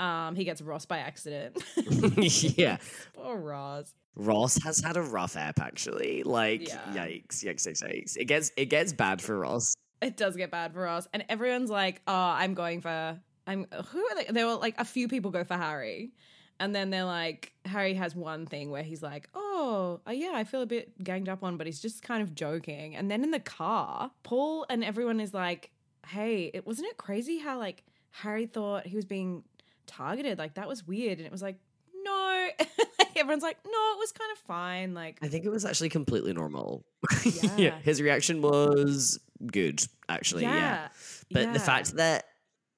Um, 0.00 0.34
he 0.36 0.44
gets 0.44 0.60
Ross 0.62 0.86
by 0.86 0.98
accident. 0.98 1.62
yeah. 2.56 2.78
Poor 3.14 3.36
Ross. 3.36 3.92
Ross 4.16 4.56
has 4.62 4.80
had 4.80 4.96
a 4.96 5.02
rough 5.02 5.36
app 5.36 5.60
actually. 5.60 6.22
Like, 6.24 6.68
Yeah. 6.68 6.80
yikes, 6.92 7.44
yikes, 7.44 7.66
yikes, 7.68 7.82
yikes. 7.84 8.16
It 8.16 8.24
gets 8.26 8.50
it 8.56 8.66
gets 8.66 8.92
bad 8.92 9.20
for 9.22 9.38
Ross. 9.38 9.74
It 10.00 10.16
does 10.16 10.36
get 10.36 10.50
bad 10.50 10.72
for 10.72 10.80
Ross, 10.82 11.08
and 11.12 11.24
everyone's 11.28 11.70
like, 11.70 12.00
"Oh, 12.06 12.12
I'm 12.14 12.54
going 12.54 12.80
for 12.80 13.18
I'm." 13.46 13.66
Who 13.90 13.98
are 14.06 14.14
they? 14.14 14.24
There 14.30 14.46
were 14.46 14.54
like 14.54 14.74
a 14.78 14.84
few 14.84 15.08
people 15.08 15.32
go 15.32 15.42
for 15.42 15.54
Harry, 15.54 16.12
and 16.60 16.72
then 16.74 16.90
they're 16.90 17.04
like, 17.04 17.52
Harry 17.64 17.94
has 17.94 18.14
one 18.14 18.46
thing 18.46 18.70
where 18.70 18.84
he's 18.84 19.02
like, 19.02 19.28
"Oh, 19.34 20.00
uh, 20.06 20.12
yeah, 20.12 20.30
I 20.34 20.44
feel 20.44 20.62
a 20.62 20.66
bit 20.66 21.02
ganged 21.02 21.28
up 21.28 21.42
on," 21.42 21.56
but 21.56 21.66
he's 21.66 21.80
just 21.80 22.02
kind 22.02 22.22
of 22.22 22.34
joking. 22.36 22.94
And 22.94 23.10
then 23.10 23.24
in 23.24 23.32
the 23.32 23.40
car, 23.40 24.12
Paul 24.22 24.66
and 24.70 24.84
everyone 24.84 25.18
is 25.18 25.34
like, 25.34 25.70
"Hey, 26.06 26.50
it 26.54 26.64
wasn't 26.64 26.86
it 26.88 26.96
crazy 26.96 27.38
how 27.38 27.58
like 27.58 27.82
Harry 28.10 28.46
thought 28.46 28.86
he 28.86 28.94
was 28.94 29.04
being 29.04 29.42
targeted? 29.88 30.38
Like 30.38 30.54
that 30.54 30.68
was 30.68 30.86
weird." 30.86 31.18
And 31.18 31.26
it 31.26 31.32
was 31.32 31.42
like, 31.42 31.56
"No." 32.04 32.48
Everyone's 33.16 33.42
like, 33.42 33.56
"No, 33.66 33.92
it 33.94 33.98
was 33.98 34.12
kind 34.12 34.30
of 34.32 34.38
fine." 34.38 34.94
Like, 34.94 35.18
I 35.22 35.28
think 35.28 35.44
it 35.44 35.50
was 35.50 35.64
actually 35.64 35.88
completely 35.88 36.32
normal. 36.32 36.84
Yeah. 37.56 37.78
his 37.80 38.00
reaction 38.00 38.40
was 38.42 39.18
good, 39.44 39.82
actually. 40.08 40.42
Yeah. 40.42 40.54
yeah, 40.56 40.88
But 41.32 41.52
the 41.52 41.58
fact 41.60 41.94
that 41.96 42.24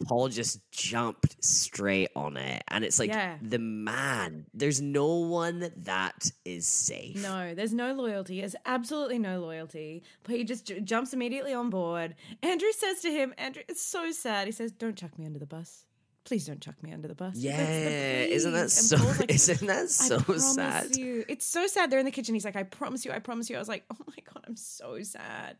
Paul 0.06 0.28
just 0.28 0.60
jumped 0.72 1.44
straight 1.44 2.08
on 2.16 2.38
it, 2.38 2.62
and 2.68 2.84
it's 2.84 2.98
like 2.98 3.10
Yeah. 3.10 3.36
the 3.42 3.58
man. 3.58 4.46
There's 4.54 4.80
no 4.80 5.16
one 5.16 5.70
that 5.84 6.30
is 6.46 6.66
safe. 6.66 7.22
No, 7.22 7.54
there's 7.54 7.74
no 7.74 7.92
loyalty. 7.92 8.40
There's 8.40 8.56
absolutely 8.64 9.18
no 9.18 9.40
loyalty. 9.40 10.02
But 10.22 10.36
he 10.36 10.44
just 10.44 10.66
j- 10.66 10.80
jumps 10.80 11.12
immediately 11.12 11.52
on 11.52 11.68
board. 11.68 12.14
Andrew 12.42 12.72
says 12.72 13.00
to 13.02 13.10
him, 13.10 13.34
Andrew, 13.36 13.62
it's 13.68 13.82
so 13.82 14.10
sad. 14.10 14.46
He 14.46 14.52
says, 14.52 14.72
Don't 14.72 14.96
chuck 14.96 15.18
me 15.18 15.26
under 15.26 15.38
the 15.38 15.44
bus. 15.46 15.84
Please 16.24 16.46
don't 16.46 16.60
chuck 16.60 16.82
me 16.82 16.92
under 16.92 17.08
the 17.08 17.14
bus. 17.14 17.36
Yeah, 17.36 17.56
the 17.56 18.32
isn't 18.32 18.52
that. 18.52 18.60
And 18.62 18.70
so? 18.70 18.96
Like, 18.96 19.30
isn't 19.34 19.66
that 19.66 19.88
so 19.88 20.18
sad? 20.18 20.96
you. 20.96 21.24
It's 21.28 21.46
so 21.46 21.66
sad. 21.66 21.90
They're 21.90 21.98
in 21.98 22.04
the 22.04 22.10
kitchen. 22.10 22.34
He's 22.34 22.44
like, 22.44 22.56
I 22.56 22.62
promise 22.62 23.04
you, 23.04 23.12
I 23.12 23.18
promise 23.18 23.48
you. 23.48 23.56
I 23.56 23.58
was 23.58 23.68
like, 23.68 23.84
oh 23.90 24.04
my 24.06 24.16
God, 24.32 24.44
I'm 24.46 24.56
so 24.56 25.02
sad. 25.02 25.56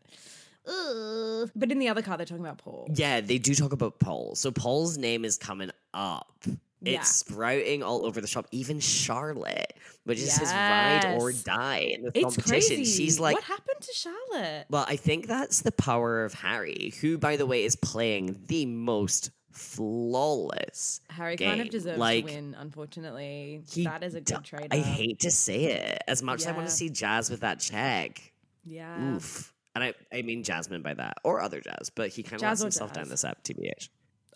Ugh. 0.67 1.49
But 1.55 1.71
in 1.71 1.79
the 1.79 1.89
other 1.89 2.01
car, 2.01 2.17
they're 2.17 2.25
talking 2.25 2.45
about 2.45 2.59
Paul. 2.59 2.87
Yeah, 2.93 3.21
they 3.21 3.37
do 3.39 3.55
talk 3.55 3.73
about 3.73 3.99
Paul. 3.99 4.35
So 4.35 4.51
Paul's 4.51 4.97
name 4.97 5.25
is 5.25 5.37
coming 5.37 5.71
up. 5.93 6.45
Yeah. 6.83 6.99
It's 6.99 7.15
sprouting 7.15 7.83
all 7.83 8.05
over 8.05 8.21
the 8.21 8.27
shop. 8.27 8.47
Even 8.51 8.79
Charlotte, 8.79 9.73
which 10.05 10.19
is 10.19 10.35
his 10.37 10.51
ride 10.51 11.17
or 11.19 11.31
die 11.31 11.95
in 11.95 12.03
the 12.03 12.11
competition. 12.11 12.77
crazy. 12.77 12.85
She's 12.85 13.19
like, 13.19 13.35
what 13.35 13.43
happened 13.43 13.81
to 13.81 13.93
Charlotte? 13.93 14.65
well, 14.69 14.85
I 14.87 14.95
think 14.95 15.27
that's 15.27 15.61
the 15.61 15.71
power 15.71 16.25
of 16.25 16.33
Harry, 16.33 16.93
who, 16.99 17.17
by 17.19 17.35
the 17.35 17.45
way, 17.45 17.63
is 17.63 17.75
playing 17.75 18.43
the 18.47 18.65
most 18.65 19.29
flawless. 19.51 21.01
Harry 21.09 21.37
kind 21.37 21.61
of 21.61 21.69
deserves 21.69 21.99
Like, 21.99 22.27
to 22.27 22.33
win, 22.33 22.55
unfortunately. 22.57 23.63
That 23.83 24.03
is 24.03 24.15
a 24.15 24.21
good 24.21 24.43
trade. 24.43 24.67
I 24.71 24.77
hate 24.77 25.19
to 25.19 25.31
say 25.31 25.65
it, 25.65 26.01
as 26.07 26.23
much 26.23 26.41
as 26.41 26.47
I 26.47 26.51
want 26.51 26.67
to 26.67 26.73
see 26.73 26.89
Jazz 26.89 27.29
with 27.29 27.41
that 27.41 27.59
check. 27.59 28.33
Yeah. 28.63 29.15
Oof. 29.15 29.53
And 29.73 29.83
I, 29.83 29.93
I 30.11 30.21
mean 30.21 30.43
Jasmine 30.43 30.81
by 30.81 30.93
that, 30.95 31.17
or 31.23 31.41
other 31.41 31.61
Jazz, 31.61 31.89
but 31.93 32.09
he 32.09 32.23
kind 32.23 32.41
of 32.41 32.41
lets 32.41 32.61
himself 32.61 32.93
down 32.93 33.07
this 33.09 33.23
app, 33.23 33.43
TBH. 33.43 33.89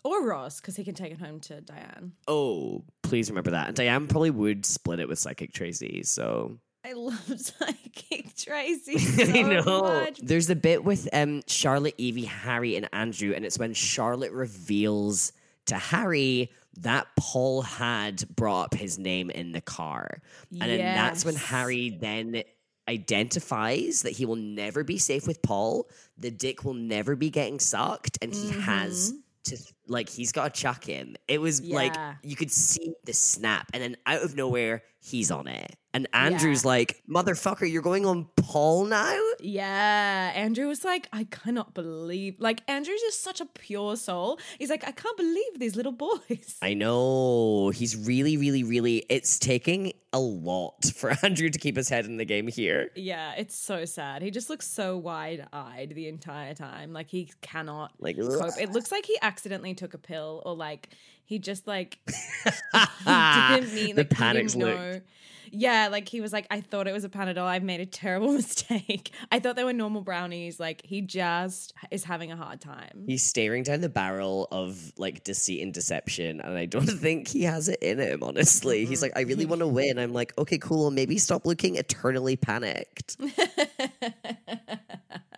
Or 0.04 0.24
Ross, 0.24 0.60
because 0.60 0.76
he 0.76 0.84
can 0.84 0.94
take 0.94 1.12
it 1.12 1.18
home 1.18 1.40
to 1.40 1.60
Diane. 1.60 2.12
Oh, 2.28 2.84
please 3.02 3.28
remember 3.28 3.50
that. 3.50 3.66
And 3.68 3.76
Diane 3.76 4.06
probably 4.06 4.30
would 4.30 4.64
split 4.64 5.00
it 5.00 5.08
with 5.08 5.18
Psychic 5.18 5.52
Tracy. 5.52 6.04
So 6.04 6.58
I 6.86 6.92
love 6.92 7.20
Psychic 7.40 8.36
Tracy 8.36 8.98
so 8.98 9.24
I 9.24 9.42
know. 9.42 9.82
much. 9.82 10.20
There's 10.22 10.46
the 10.46 10.54
bit 10.54 10.84
with 10.84 11.08
um 11.12 11.42
Charlotte, 11.48 11.94
Evie, 11.98 12.24
Harry, 12.24 12.76
and 12.76 12.88
Andrew, 12.92 13.32
and 13.34 13.44
it's 13.44 13.58
when 13.58 13.74
Charlotte 13.74 14.32
reveals 14.32 15.32
to 15.66 15.76
Harry 15.76 16.52
that 16.78 17.08
Paul 17.18 17.62
had 17.62 18.22
brought 18.36 18.66
up 18.66 18.74
his 18.74 18.98
name 18.98 19.30
in 19.30 19.50
the 19.50 19.60
car. 19.60 20.20
And 20.52 20.70
then 20.70 20.78
that's 20.78 21.24
when 21.24 21.34
Harry 21.34 21.90
then 21.90 22.42
identifies 22.86 24.02
that 24.02 24.12
he 24.12 24.26
will 24.26 24.36
never 24.36 24.84
be 24.84 24.98
safe 24.98 25.26
with 25.26 25.42
Paul. 25.42 25.88
The 26.18 26.30
dick 26.30 26.64
will 26.64 26.74
never 26.74 27.16
be 27.16 27.30
getting 27.30 27.58
sucked, 27.58 28.18
and 28.22 28.32
he 28.32 28.50
has 28.60 29.12
to 29.44 29.56
like 29.88 30.08
he's 30.08 30.32
got 30.32 30.54
to 30.54 30.60
chuck 30.60 30.84
him. 30.84 31.16
It 31.28 31.40
was 31.40 31.62
like 31.62 31.94
you 32.22 32.36
could 32.36 32.50
see 32.50 32.94
the 33.04 33.12
snap, 33.12 33.68
and 33.72 33.82
then 33.82 33.96
out 34.06 34.22
of 34.22 34.36
nowhere, 34.36 34.82
he's 35.00 35.30
on 35.30 35.46
it. 35.48 35.74
And 35.94 36.06
Andrew's 36.12 36.62
like, 36.62 37.02
"Motherfucker, 37.08 37.70
you're 37.70 37.80
going 37.80 38.04
on 38.04 38.28
Paul 38.36 38.84
now." 38.84 39.18
Yeah, 39.40 40.32
Andrew 40.34 40.66
was 40.66 40.84
like, 40.84 41.08
I 41.12 41.24
cannot 41.24 41.72
believe. 41.72 42.36
Like, 42.38 42.60
Andrew's 42.68 43.00
just 43.00 43.22
such 43.22 43.40
a 43.40 43.46
pure 43.46 43.96
soul. 43.96 44.38
He's 44.58 44.68
like, 44.68 44.86
I 44.86 44.90
can't 44.92 45.16
believe 45.16 45.58
these 45.58 45.74
little 45.76 45.92
boys. 45.92 46.56
I 46.60 46.74
know 46.74 47.70
he's 47.70 47.96
really, 47.96 48.36
really, 48.36 48.62
really. 48.62 49.04
It's 49.08 49.38
taking 49.38 49.92
a 50.12 50.18
lot 50.20 50.84
for 50.96 51.14
Andrew 51.22 51.48
to 51.48 51.58
keep 51.58 51.76
his 51.76 51.88
head 51.88 52.04
in 52.06 52.16
the 52.18 52.24
game 52.24 52.48
here. 52.48 52.90
yeah, 52.94 53.32
it's 53.36 53.56
so 53.56 53.84
sad. 53.84 54.20
He 54.22 54.30
just 54.30 54.50
looks 54.50 54.66
so 54.68 54.96
wide 54.98 55.46
eyed 55.52 55.92
the 55.94 56.08
entire 56.08 56.54
time. 56.54 56.92
Like, 56.92 57.08
he 57.08 57.30
cannot 57.40 57.92
Like, 57.98 58.16
cope. 58.18 58.52
It 58.60 58.72
looks 58.72 58.90
like 58.96 59.06
he 59.06 59.16
accidentally 59.22 59.74
took 59.76 59.94
a 59.94 59.98
pill 59.98 60.42
or 60.44 60.54
like 60.54 60.90
he 61.24 61.38
just 61.38 61.66
like 61.66 61.98
he 62.06 63.54
didn't 63.54 63.74
mean 63.74 63.96
the 63.96 64.02
like, 64.02 64.12
he 64.12 64.16
panic 64.16 64.48
didn't. 64.48 65.04
Yeah, 65.52 65.88
like 65.90 66.08
he 66.08 66.20
was 66.20 66.32
like, 66.32 66.46
I 66.50 66.60
thought 66.60 66.86
it 66.88 66.92
was 66.92 67.04
a 67.04 67.08
Panadol. 67.08 67.44
I've 67.44 67.62
made 67.62 67.80
a 67.80 67.86
terrible 67.86 68.32
mistake. 68.32 69.10
I 69.30 69.40
thought 69.40 69.56
they 69.56 69.64
were 69.64 69.72
normal 69.72 70.02
brownies. 70.02 70.58
Like 70.60 70.82
he 70.84 71.00
just 71.00 71.72
is 71.90 72.04
having 72.04 72.32
a 72.32 72.36
hard 72.36 72.60
time. 72.60 73.04
He's 73.06 73.24
staring 73.24 73.62
down 73.62 73.80
the 73.80 73.88
barrel 73.88 74.48
of 74.50 74.92
like 74.96 75.24
deceit 75.24 75.62
and 75.62 75.72
deception, 75.72 76.40
and 76.40 76.56
I 76.56 76.66
don't 76.66 76.86
think 76.86 77.28
he 77.28 77.42
has 77.42 77.68
it 77.68 77.78
in 77.82 77.98
him. 77.98 78.22
Honestly, 78.22 78.84
he's 78.86 78.98
mm-hmm. 78.98 79.04
like, 79.04 79.12
I 79.16 79.22
really 79.22 79.46
want 79.46 79.60
to 79.60 79.68
win. 79.68 79.98
I'm 79.98 80.12
like, 80.12 80.36
okay, 80.38 80.58
cool. 80.58 80.90
Maybe 80.90 81.18
stop 81.18 81.46
looking 81.46 81.76
eternally 81.76 82.36
panicked. 82.36 83.16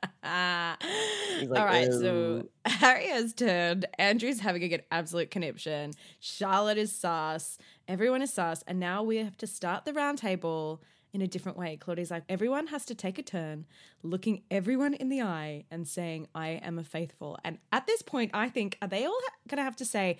All 0.22 1.48
like, 1.48 1.64
right, 1.64 1.88
"Oh." 1.90 2.00
so 2.00 2.48
Harry 2.64 3.08
has 3.08 3.32
turned. 3.32 3.86
Andrew's 3.98 4.40
having 4.40 4.72
an 4.72 4.82
absolute 4.90 5.30
conniption. 5.30 5.92
Charlotte 6.20 6.78
is 6.78 6.94
sus. 6.94 7.58
Everyone 7.86 8.22
is 8.22 8.32
sus. 8.32 8.62
And 8.66 8.78
now 8.78 9.02
we 9.02 9.16
have 9.18 9.36
to 9.38 9.46
start 9.46 9.84
the 9.84 9.92
round 9.92 10.18
table 10.18 10.82
in 11.12 11.22
a 11.22 11.26
different 11.26 11.56
way. 11.56 11.76
Claudia's 11.76 12.10
like, 12.10 12.24
everyone 12.28 12.66
has 12.68 12.84
to 12.86 12.94
take 12.94 13.18
a 13.18 13.22
turn, 13.22 13.64
looking 14.02 14.42
everyone 14.50 14.94
in 14.94 15.08
the 15.08 15.22
eye 15.22 15.64
and 15.70 15.88
saying, 15.88 16.28
I 16.34 16.60
am 16.62 16.78
a 16.78 16.84
faithful. 16.84 17.38
And 17.44 17.58
at 17.72 17.86
this 17.86 18.02
point, 18.02 18.30
I 18.34 18.48
think, 18.48 18.76
are 18.82 18.88
they 18.88 19.04
all 19.04 19.18
ha- 19.24 19.36
going 19.48 19.58
to 19.58 19.64
have 19.64 19.76
to 19.76 19.84
say, 19.84 20.18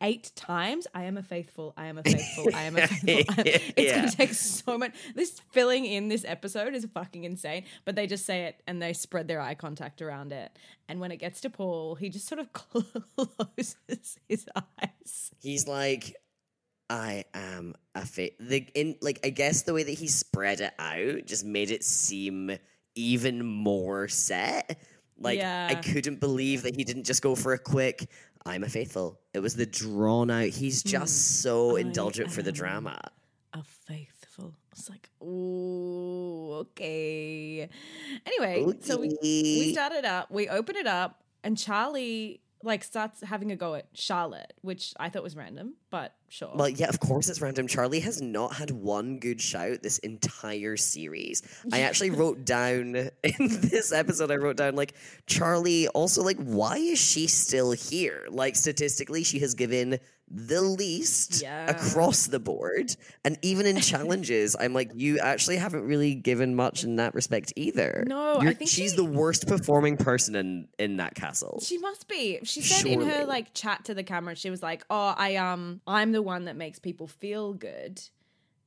Eight 0.00 0.30
times, 0.36 0.86
I 0.94 1.04
am 1.04 1.16
a 1.16 1.22
faithful, 1.22 1.74
I 1.76 1.86
am 1.86 1.98
a 1.98 2.02
faithful, 2.04 2.46
I 2.54 2.62
am 2.62 2.76
a 2.76 2.86
faithful. 2.86 3.34
it's 3.46 3.72
Yeah. 3.76 3.96
gonna 3.96 4.10
take 4.12 4.32
so 4.32 4.78
much. 4.78 4.92
This 5.14 5.40
filling 5.50 5.84
in 5.86 6.08
this 6.08 6.24
episode 6.26 6.74
is 6.74 6.86
fucking 6.94 7.24
insane. 7.24 7.64
But 7.84 7.96
they 7.96 8.06
just 8.06 8.24
say 8.24 8.44
it 8.44 8.62
and 8.66 8.80
they 8.80 8.92
spread 8.92 9.26
their 9.26 9.40
eye 9.40 9.54
contact 9.54 10.00
around 10.00 10.32
it. 10.32 10.56
And 10.88 11.00
when 11.00 11.10
it 11.10 11.16
gets 11.16 11.40
to 11.42 11.50
Paul, 11.50 11.96
he 11.96 12.10
just 12.10 12.28
sort 12.28 12.40
of 12.40 12.52
closes 12.52 14.18
his 14.28 14.46
eyes. 14.56 15.30
He's 15.40 15.66
like, 15.66 16.14
I 16.88 17.24
am 17.34 17.74
a 17.94 18.06
fa 18.06 18.30
The 18.40 18.66
in 18.74 18.96
like, 19.02 19.18
I 19.24 19.30
guess 19.30 19.62
the 19.62 19.74
way 19.74 19.82
that 19.82 19.90
he 19.98 20.06
spread 20.08 20.60
it 20.60 20.72
out 20.78 21.26
just 21.26 21.44
made 21.44 21.70
it 21.70 21.82
seem 21.84 22.56
even 22.94 23.44
more 23.44 24.08
set. 24.08 24.78
Like, 25.20 25.40
I 25.40 25.74
couldn't 25.74 26.20
believe 26.20 26.62
that 26.62 26.76
he 26.76 26.84
didn't 26.84 27.02
just 27.02 27.22
go 27.22 27.34
for 27.34 27.52
a 27.52 27.58
quick. 27.58 28.08
I'm 28.46 28.64
a 28.64 28.68
faithful. 28.68 29.20
It 29.34 29.40
was 29.40 29.54
the 29.54 29.66
drawn 29.66 30.30
out. 30.30 30.48
He's 30.48 30.82
just 30.82 31.42
so 31.42 31.70
Hmm. 31.70 31.76
I 31.76 31.80
indulgent 31.80 32.30
for 32.30 32.42
the 32.42 32.50
am 32.50 32.54
drama. 32.54 33.00
A 33.52 33.62
faithful. 33.62 34.54
It's 34.72 34.88
like, 34.88 35.08
ooh, 35.22 36.52
okay. 36.60 37.68
Anyway, 38.26 38.74
so 38.80 38.98
we, 38.98 39.08
we 39.22 39.60
Okay. 39.60 39.72
started 39.72 40.04
up, 40.04 40.30
we 40.30 40.48
open 40.48 40.76
it 40.76 40.86
up, 40.86 41.22
and 41.42 41.58
Charlie 41.58 42.40
like 42.62 42.82
starts 42.82 43.22
having 43.22 43.52
a 43.52 43.56
go 43.56 43.74
at 43.74 43.86
Charlotte, 43.92 44.52
which 44.62 44.94
I 44.98 45.08
thought 45.08 45.22
was 45.22 45.36
random, 45.36 45.74
but 45.90 46.14
sure. 46.28 46.52
Well, 46.54 46.68
yeah, 46.68 46.88
of 46.88 47.00
course 47.00 47.28
it's 47.28 47.40
random. 47.40 47.66
Charlie 47.66 48.00
has 48.00 48.20
not 48.20 48.54
had 48.54 48.70
one 48.70 49.18
good 49.18 49.40
shout 49.40 49.82
this 49.82 49.98
entire 49.98 50.76
series. 50.76 51.42
I 51.72 51.80
actually 51.80 52.10
wrote 52.10 52.44
down 52.44 52.94
in 52.96 53.10
this 53.38 53.92
episode, 53.92 54.30
I 54.30 54.36
wrote 54.36 54.56
down 54.56 54.74
like 54.74 54.94
Charlie 55.26 55.88
also 55.88 56.22
like 56.22 56.38
why 56.38 56.76
is 56.76 56.98
she 56.98 57.26
still 57.26 57.72
here? 57.72 58.26
Like 58.28 58.56
statistically, 58.56 59.24
she 59.24 59.38
has 59.40 59.54
given 59.54 59.98
the 60.30 60.60
least 60.60 61.40
Yeah. 61.42 61.70
across 61.70 62.26
the 62.26 62.38
board. 62.38 62.94
And 63.24 63.38
even 63.42 63.66
in 63.66 63.80
challenges, 63.80 64.54
I'm 64.58 64.74
like, 64.74 64.90
you 64.94 65.18
actually 65.18 65.56
haven't 65.56 65.84
really 65.86 66.14
given 66.14 66.54
much 66.54 66.84
in 66.84 66.96
that 66.96 67.14
respect 67.14 67.52
either. 67.56 68.04
No, 68.06 68.34
I 68.34 68.42
You're- 68.42 68.54
think 68.54 68.70
she's 68.70 68.90
she- 68.90 68.96
the 68.96 69.04
worst 69.04 69.46
performing 69.46 69.96
person 69.96 70.34
in 70.34 70.68
in 70.78 70.98
that 70.98 71.14
castle. 71.14 71.60
She 71.62 71.78
must 71.78 72.08
be. 72.08 72.40
She 72.44 72.60
said 72.62 72.86
in 72.86 73.00
her 73.00 73.24
like 73.24 73.54
chat 73.54 73.86
to 73.86 73.94
the 73.94 74.02
camera, 74.04 74.34
she 74.34 74.50
was 74.50 74.62
like, 74.62 74.84
"Oh, 74.90 75.14
I 75.16 75.36
um, 75.36 75.80
I'm 75.86 76.12
the 76.12 76.22
one 76.22 76.44
that 76.44 76.56
makes 76.56 76.78
people 76.78 77.06
feel 77.06 77.54
good," 77.54 78.00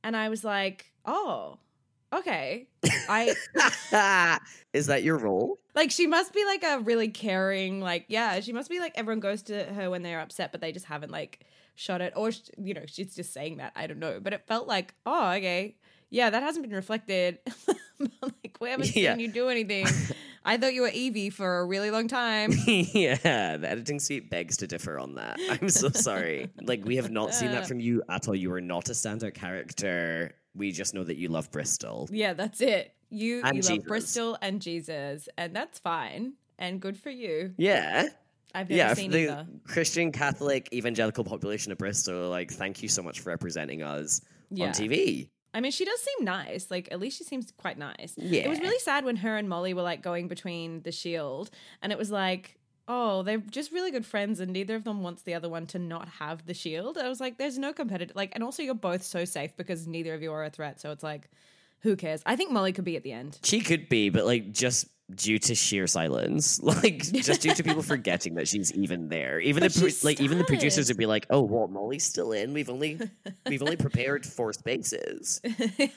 and 0.02 0.16
I 0.16 0.28
was 0.28 0.42
like, 0.44 0.92
"Oh, 1.04 1.58
okay." 2.12 2.68
I 3.08 3.34
Is 4.72 4.86
that 4.86 5.02
your 5.02 5.18
role? 5.18 5.58
Like 5.74 5.90
she 5.90 6.06
must 6.06 6.32
be 6.34 6.44
like 6.44 6.62
a 6.64 6.80
really 6.80 7.08
caring, 7.08 7.80
like 7.80 8.06
yeah, 8.08 8.40
she 8.40 8.52
must 8.52 8.68
be 8.70 8.78
like 8.80 8.92
everyone 8.96 9.20
goes 9.20 9.42
to 9.44 9.64
her 9.64 9.90
when 9.90 10.02
they're 10.02 10.20
upset, 10.20 10.52
but 10.52 10.60
they 10.60 10.72
just 10.72 10.86
haven't 10.86 11.10
like 11.12 11.40
shot 11.74 12.00
it, 12.00 12.12
or 12.16 12.30
you 12.58 12.74
know, 12.74 12.82
she's 12.86 13.14
just 13.14 13.32
saying 13.32 13.56
that. 13.58 13.72
I 13.74 13.86
don't 13.86 13.98
know, 13.98 14.20
but 14.20 14.32
it 14.32 14.46
felt 14.46 14.66
like, 14.68 14.94
oh, 15.06 15.30
okay, 15.32 15.76
yeah, 16.10 16.30
that 16.30 16.42
hasn't 16.42 16.66
been 16.66 16.74
reflected. 16.76 17.38
like 18.22 18.56
we 18.60 18.70
haven't 18.70 18.94
Yeah. 18.94 19.12
seen 19.12 19.20
you 19.20 19.28
do 19.32 19.48
anything. 19.48 19.86
I 20.44 20.56
thought 20.56 20.74
you 20.74 20.82
were 20.82 20.88
Evie 20.88 21.30
for 21.30 21.60
a 21.60 21.64
really 21.64 21.92
long 21.92 22.08
time. 22.08 22.50
yeah, 22.66 23.56
the 23.56 23.70
editing 23.70 24.00
suite 24.00 24.28
begs 24.28 24.56
to 24.58 24.66
differ 24.66 24.98
on 24.98 25.14
that. 25.14 25.38
I'm 25.48 25.68
so 25.68 25.88
sorry. 25.90 26.50
like 26.60 26.84
we 26.84 26.96
have 26.96 27.10
not 27.12 27.32
seen 27.32 27.52
that 27.52 27.62
uh. 27.62 27.66
from 27.66 27.78
you 27.80 28.02
at 28.08 28.26
all. 28.26 28.34
You 28.34 28.52
are 28.52 28.60
not 28.60 28.88
a 28.88 28.92
standout 28.92 29.34
character. 29.34 30.34
We 30.54 30.72
just 30.72 30.94
know 30.94 31.04
that 31.04 31.16
you 31.16 31.28
love 31.28 31.50
Bristol. 31.52 32.08
Yeah, 32.10 32.34
that's 32.34 32.60
it. 32.60 32.92
You 33.12 33.42
And 33.44 33.56
you 33.56 33.62
Jesus. 33.62 33.76
love 33.76 33.86
Bristol 33.86 34.38
and 34.40 34.60
Jesus, 34.62 35.28
and 35.36 35.54
that's 35.54 35.78
fine 35.78 36.32
and 36.58 36.80
good 36.80 36.96
for 36.98 37.10
you. 37.10 37.52
Yeah. 37.58 38.08
I've 38.54 38.68
never 38.70 38.76
Yeah, 38.78 38.94
seen 38.94 39.10
the 39.10 39.18
either. 39.22 39.46
Christian 39.66 40.12
Catholic 40.12 40.68
evangelical 40.72 41.24
population 41.24 41.72
of 41.72 41.78
Bristol, 41.78 42.28
like, 42.30 42.50
thank 42.50 42.82
you 42.82 42.88
so 42.88 43.02
much 43.02 43.20
for 43.20 43.30
representing 43.30 43.82
us 43.82 44.20
Yeah. 44.50 44.66
on 44.66 44.72
TV. 44.72 45.28
I 45.54 45.60
mean, 45.60 45.72
she 45.72 45.84
does 45.84 46.00
seem 46.00 46.24
nice. 46.24 46.70
Like 46.70 46.88
at 46.90 46.98
least 46.98 47.18
she 47.18 47.24
seems 47.24 47.52
quite 47.58 47.76
nice. 47.76 48.14
Yeah. 48.16 48.42
It 48.42 48.48
was 48.48 48.60
really 48.60 48.78
sad 48.78 49.04
when 49.04 49.16
her 49.16 49.36
and 49.36 49.48
Molly 49.48 49.74
were 49.74 49.82
like 49.82 50.00
going 50.02 50.26
between 50.28 50.82
the 50.82 50.92
shield, 50.92 51.50
and 51.82 51.92
it 51.92 51.98
was 51.98 52.10
like. 52.10 52.56
Oh, 52.88 53.22
they're 53.22 53.38
just 53.38 53.70
really 53.70 53.92
good 53.92 54.04
friends, 54.04 54.40
and 54.40 54.52
neither 54.52 54.74
of 54.74 54.82
them 54.82 55.04
wants 55.04 55.22
the 55.22 55.34
other 55.34 55.48
one 55.48 55.66
to 55.68 55.78
not 55.78 56.08
have 56.08 56.44
the 56.46 56.52
shield. 56.52 56.98
I 56.98 57.08
was 57.08 57.20
like, 57.20 57.38
"There's 57.38 57.56
no 57.56 57.72
competitive, 57.72 58.16
like, 58.16 58.32
and 58.34 58.42
also 58.42 58.60
you're 58.64 58.74
both 58.74 59.04
so 59.04 59.24
safe 59.24 59.56
because 59.56 59.86
neither 59.86 60.12
of 60.14 60.20
you 60.20 60.32
are 60.32 60.42
a 60.44 60.50
threat. 60.50 60.80
So 60.80 60.90
it's 60.90 61.04
like, 61.04 61.30
who 61.82 61.96
cares? 61.96 62.22
I 62.24 62.36
think 62.36 62.50
Molly 62.52 62.72
could 62.72 62.84
be 62.84 62.96
at 62.96 63.02
the 63.02 63.12
end. 63.12 63.38
She 63.42 63.60
could 63.60 63.88
be, 63.88 64.08
but 64.10 64.24
like 64.24 64.52
just 64.52 64.86
due 65.14 65.38
to 65.38 65.54
sheer 65.54 65.86
silence, 65.86 66.60
like 66.62 67.02
just 67.12 67.42
due 67.42 67.54
to 67.54 67.62
people 67.62 67.82
forgetting 67.94 68.34
that 68.34 68.48
she's 68.48 68.72
even 68.72 69.08
there. 69.08 69.40
Even 69.40 69.62
But 69.62 69.72
the 69.74 69.80
pro- 69.80 70.08
like 70.08 70.20
even 70.20 70.38
the 70.38 70.44
producers 70.44 70.88
would 70.88 70.96
be 70.96 71.06
like, 71.06 71.26
"Oh, 71.30 71.42
well, 71.42 71.68
Molly's 71.68 72.04
still 72.04 72.32
in. 72.32 72.52
We've 72.52 72.70
only 72.70 72.98
we've 73.46 73.62
only 73.62 73.76
prepared 73.76 74.24
four 74.24 74.52
spaces. 74.52 75.40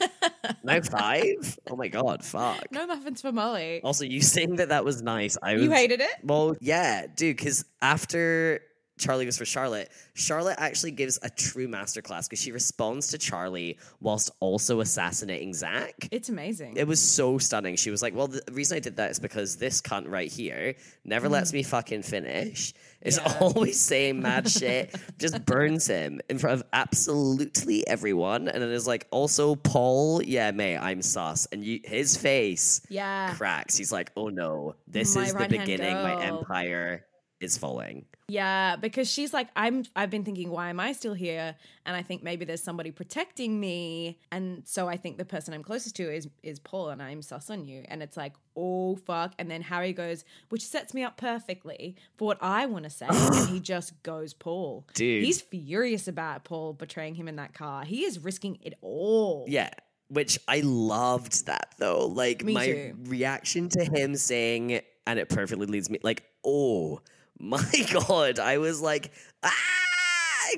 now 0.63 0.82
five. 0.82 1.58
Oh 1.70 1.75
my 1.75 1.88
god, 1.88 2.24
fuck." 2.24 2.72
no 2.72 2.88
muffins 2.88 3.22
for 3.22 3.32
Molly. 3.32 3.82
Also, 3.84 4.06
you 4.06 4.22
saying 4.22 4.58
that 4.58 4.70
that 4.70 4.84
was 4.86 5.01
nice. 5.01 5.38
I 5.42 5.54
was 5.54 5.63
you 5.63 5.72
hated 5.72 6.01
it. 6.01 6.15
Well, 6.24 6.56
yeah, 6.60 7.06
dude, 7.08 7.38
because 7.38 7.65
after 7.82 8.62
Charlie 8.98 9.25
was 9.25 9.38
for 9.38 9.46
Charlotte, 9.46 9.92
Charlotte 10.14 10.56
actually 10.58 10.92
gives 10.92 11.20
a 11.22 11.30
true 11.30 11.68
masterclass 11.68 12.30
because 12.30 12.40
she 12.40 12.52
responds 12.52 13.10
to 13.10 13.18
Charlie 13.18 13.78
whilst 14.00 14.32
also 14.40 14.80
assassinating 14.80 15.54
Zach. 15.54 16.08
It's 16.12 16.30
amazing. 16.30 16.78
It 16.78 16.88
was 16.88 17.02
so 17.02 17.38
stunning. 17.38 17.75
She 17.75 17.92
was 17.92 18.02
like, 18.02 18.16
Well, 18.16 18.28
the 18.28 18.42
reason 18.52 18.78
I 18.78 18.80
did 18.80 18.98
that 18.98 19.12
is 19.12 19.20
because 19.20 19.58
this 19.58 19.82
cunt 19.82 20.10
right 20.10 20.32
here 20.32 20.75
never 21.04 21.28
lets 21.28 21.52
mm. 21.52 21.56
me 21.56 21.64
fucking 21.64 22.04
finish. 22.04 22.74
Is 23.02 23.18
Yeah. 23.18 23.38
always 23.42 23.80
saying 23.80 24.22
mad 24.22 24.50
shit, 24.50 24.96
just 25.20 25.46
burns 25.46 25.88
him 25.88 26.22
in 26.30 26.40
front 26.40 26.62
of 26.62 26.68
absolutely 26.74 27.86
everyone. 27.88 28.48
And 28.48 28.64
then 28.64 28.72
is 28.72 28.88
like, 28.88 29.08
Also, 29.12 29.56
Paul, 29.56 30.24
yeah, 30.24 30.52
mate, 30.52 30.78
I'm 30.78 31.02
sus. 31.02 31.48
And 31.52 31.64
you, 31.64 31.82
his 31.84 32.16
face 32.16 32.82
yeah. 32.90 33.34
cracks. 33.36 33.75
He's 33.75 33.92
like, 33.92 34.12
oh 34.16 34.30
no, 34.30 34.75
this 34.88 35.16
My 35.16 35.24
is 35.24 35.34
the 35.34 35.48
beginning. 35.48 35.94
My 35.96 36.24
empire 36.24 37.06
is 37.39 37.58
falling. 37.58 38.06
Yeah, 38.27 38.75
because 38.75 39.10
she's 39.10 39.34
like, 39.34 39.50
I'm. 39.56 39.86
I've 39.96 40.10
been 40.10 40.24
thinking, 40.24 40.50
why 40.50 40.70
am 40.70 40.80
I 40.80 40.94
still 40.94 41.13
here? 41.13 41.56
And 41.86 41.96
I 41.96 42.01
think 42.01 42.24
maybe 42.24 42.44
there's 42.44 42.63
somebody 42.63 42.89
protecting 42.89 43.60
me, 43.60 44.18
and 44.32 44.63
so 44.65 44.88
I 44.88 44.98
think 44.98 45.18
the 45.18 45.25
person 45.25 45.54
I'm 45.54 45.63
closest 45.63 45.96
to 45.98 46.12
is 46.12 46.27
is 46.42 46.60
Paul, 46.60 46.89
and 46.89 47.04
I'm 47.04 47.22
sus 47.22 47.50
on 47.51 47.65
you. 47.65 47.84
And 47.88 48.01
it's 48.01 48.18
like, 48.18 48.34
oh 48.56 48.96
fuck. 48.96 49.34
And 49.38 49.51
then 49.51 49.62
Harry 49.62 49.94
goes, 49.94 50.25
which 50.50 50.65
sets 50.65 50.94
me 50.94 51.04
up 51.04 51.18
perfectly 51.18 51.98
for 52.18 52.25
what 52.25 52.39
I 52.42 52.65
want 52.65 52.86
to 52.86 52.89
say, 52.89 53.06
and 53.10 53.50
he 53.50 53.60
just 53.60 54.01
goes 54.01 54.34
Paul. 54.34 54.88
Dude. 54.96 55.24
he's 55.24 55.42
furious 55.42 56.08
about 56.08 56.46
Paul 56.46 56.74
betraying 56.74 57.13
him 57.13 57.27
in 57.27 57.36
that 57.36 57.54
car. 57.54 57.84
He 57.84 58.06
is 58.06 58.18
risking 58.18 58.58
it 58.62 58.74
all. 58.82 59.46
Yeah. 59.48 59.70
Which 60.08 60.39
I 60.48 60.62
loved 60.62 61.48
that 61.48 61.74
though. 61.80 62.06
Like 62.06 62.44
Me 62.44 62.54
my 62.54 62.65
too. 62.65 62.96
reaction 63.06 63.70
to 63.70 63.84
him 63.84 64.15
saying, 64.15 64.82
and 65.08 65.20
it 65.20 65.30
perfectly 65.30 65.65
leads 65.65 65.89
me 65.89 66.00
like, 66.04 66.24
oh 66.44 67.01
my 67.39 67.88
god. 67.92 68.39
I 68.39 68.58
was 68.58 68.82
like, 68.82 69.12
ah, 69.44 69.51